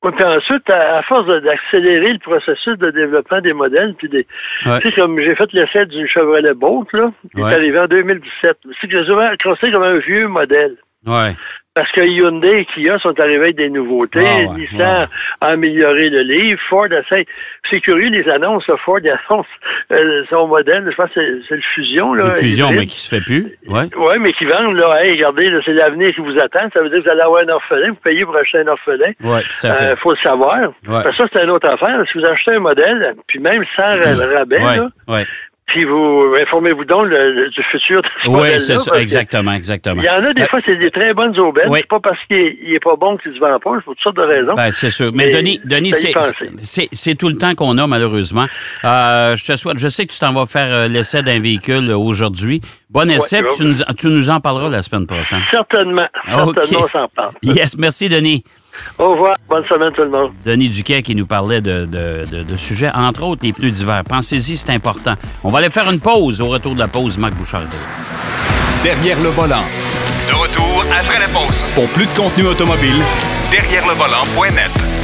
Oui, 0.04 0.12
puis 0.16 0.26
ensuite, 0.26 0.70
à, 0.70 1.02
force 1.04 1.26
d'accélérer 1.26 2.14
le 2.14 2.20
processus 2.20 2.78
de 2.78 2.92
développement 2.92 3.40
des 3.40 3.54
modèles, 3.54 3.96
puis 3.98 4.10
des. 4.10 4.28
Tu 4.60 4.70
sais, 4.70 4.92
comme 4.92 5.20
j'ai 5.20 5.36
fait 5.36 5.52
l'essai 5.54 5.86
du 5.86 6.08
Chevrolet 6.08 6.54
Bolt, 6.54 6.92
là, 6.92 7.12
qui 7.34 7.42
est 7.42 7.44
arrivé 7.44 7.80
en 7.80 7.86
2017. 7.86 8.58
C'est 8.82 8.88
que 8.88 9.04
j'ai 9.04 9.14
considéré 9.44 9.72
comme 9.72 9.84
un 9.84 9.98
vieux 10.00 10.28
modèle. 10.28 10.76
Ouais. 11.06 11.32
Parce 11.76 11.92
que 11.92 12.02
Hyundai 12.02 12.60
et 12.60 12.66
Kia 12.66 13.00
sont 13.00 13.20
arrivés 13.20 13.46
avec 13.46 13.56
des 13.56 13.70
nouveautés. 13.70 14.24
Ah 14.24 14.54
Nissan 14.54 15.08
a 15.42 15.48
amélioré 15.48 16.10
le 16.10 16.22
livre. 16.22 16.60
Ford 16.70 16.86
essaie. 16.86 17.26
C'est 17.68 17.82
curieux, 17.82 18.10
les 18.10 18.30
annonces. 18.30 18.66
Ford 18.86 19.00
annonce 19.30 19.48
euh, 19.92 20.24
son 20.30 20.48
modèle. 20.48 20.88
Je 20.92 20.96
pense 20.96 21.10
que 21.10 21.42
c'est 21.50 21.56
le 21.56 21.62
Fusion. 21.74 22.14
Là, 22.14 22.26
le 22.26 22.30
Fusion, 22.30 22.70
mais 22.72 22.86
qui 22.86 23.00
se 23.00 23.16
fait 23.16 23.22
plus. 23.22 23.58
Oui, 23.66 23.82
ouais, 23.98 24.20
mais 24.20 24.34
qui 24.34 24.46
vendent. 24.46 24.76
Là, 24.76 25.04
hey, 25.04 25.14
regardez, 25.14 25.50
c'est 25.66 25.74
l'avenir 25.74 26.14
qui 26.14 26.22
vous 26.22 26.38
attend. 26.38 26.70
Ça 26.76 26.84
veut 26.84 26.90
dire 26.90 27.00
que 27.00 27.06
vous 27.06 27.10
allez 27.10 27.22
avoir 27.22 27.42
un 27.42 27.50
orphelin. 27.50 27.90
Vous 27.90 28.00
payez 28.04 28.24
pour 28.24 28.38
acheter 28.38 28.60
un 28.60 28.68
orphelin. 28.68 29.12
Oui, 29.24 29.40
tout 29.42 29.68
à 29.68 29.74
fait. 29.74 29.86
Il 29.86 29.88
euh, 29.88 29.96
faut 29.96 30.12
le 30.12 30.18
savoir. 30.18 30.60
Ça, 30.86 31.26
c'est 31.34 31.44
une 31.44 31.50
autre 31.50 31.68
affaire. 31.68 32.04
Si 32.12 32.20
vous 32.20 32.26
achetez 32.26 32.54
un 32.54 32.60
modèle, 32.60 33.16
puis 33.26 33.40
même 33.40 33.66
sans 33.76 33.84
rabais, 34.36 34.60
là, 34.60 34.90
puis 35.68 35.86
vous 35.86 36.36
informez-vous 36.42 36.86
donc 36.86 37.10
du 37.10 37.64
futur 37.72 38.02
de 38.02 38.08
ce 38.24 38.30
Oui, 38.30 38.60
c'est 38.60 38.78
ça, 38.78 39.00
exactement, 39.00 39.54
exactement. 39.54 40.02
Il 40.02 40.06
y 40.06 40.10
en 40.10 40.24
a 40.24 40.34
des 40.34 40.46
fois, 40.48 40.60
c'est 40.66 40.76
des 40.76 40.92
très 40.92 41.14
bonnes 41.14 41.38
aubaines. 41.40 41.70
C'est 41.74 41.88
pas 41.88 42.00
parce 42.00 42.20
qu'il 42.28 42.72
n'est 42.72 42.80
pas 42.80 42.96
bon 42.96 43.18
qu'il 43.18 43.34
se 43.34 43.40
vend 43.40 43.60
pas, 43.60 43.72
pour 43.72 43.82
toutes 43.82 44.00
sortes 44.02 44.18
de 44.18 44.24
raisons. 44.24 44.54
Ben, 44.56 44.72
c'est 44.72 44.90
sûr. 44.90 45.12
Mais, 45.14 45.28
Denis, 45.28 45.60
Denis 45.64 45.94
c'est 46.62 47.16
tout 47.16 47.30
le 47.30 47.36
temps 47.36 47.56
qu'on 47.56 47.78
a, 47.78 47.88
malheureusement. 47.88 48.46
Euh, 48.84 49.36
je 49.36 49.46
te 49.46 49.56
souhaite, 49.56 49.78
je 49.78 49.88
sais 49.88 50.06
que 50.06 50.14
tu 50.14 50.20
t'en 50.20 50.34
vas 50.34 50.46
faire 50.46 50.74
euh, 50.74 50.88
l'essai 50.88 51.24
d'un 51.24 51.40
véhicule 51.40 51.92
aujourd'hui. 51.92 52.62
Bon 52.90 53.10
essai, 53.10 53.42
tu, 53.56 53.64
nous, 53.64 53.76
tu 53.98 54.08
nous 54.08 54.30
en 54.30 54.40
parleras 54.40 54.70
la 54.70 54.82
semaine 54.82 55.08
prochaine. 55.08 55.42
Certainement. 55.50 56.08
Certainement, 56.26 56.84
on 56.84 56.88
s'en 56.88 57.08
parle. 57.08 57.32
Yes, 57.42 57.78
merci, 57.78 58.10
Denis. 58.10 58.44
Au 58.98 59.10
revoir. 59.10 59.36
Bonne 59.50 59.64
semaine, 59.66 59.92
tout 59.94 60.04
le 60.04 60.10
monde. 60.10 60.32
Denis 60.46 60.70
Duquet 60.70 61.02
qui 61.02 61.16
nous 61.16 61.26
parlait 61.26 61.62
de, 61.62 61.88
sujets, 62.58 62.92
entre 62.94 63.24
autres, 63.24 63.46
les 63.46 63.54
plus 63.54 63.72
divers. 63.72 64.04
Pensez-y, 64.04 64.58
c'est 64.58 64.72
important. 64.72 65.14
On 65.44 65.50
va 65.50 65.60
aller 65.60 65.70
faire 65.70 65.90
une 65.90 66.00
pause. 66.00 66.42
Au 66.42 66.48
retour 66.48 66.74
de 66.74 66.80
la 66.80 66.88
pause, 66.88 67.18
Marc 67.18 67.34
Bouchard. 67.34 67.64
Derrière 68.84 69.20
le 69.22 69.30
volant. 69.30 69.64
De 70.28 70.34
retour 70.34 70.84
après 70.92 71.20
la 71.20 71.28
pause. 71.28 71.64
Pour 71.76 71.88
plus 71.88 72.06
de 72.06 72.18
contenu 72.18 72.46
automobile, 72.46 73.02
derrière 73.52 73.88
le 73.88 73.94
volant.net. 73.94 75.03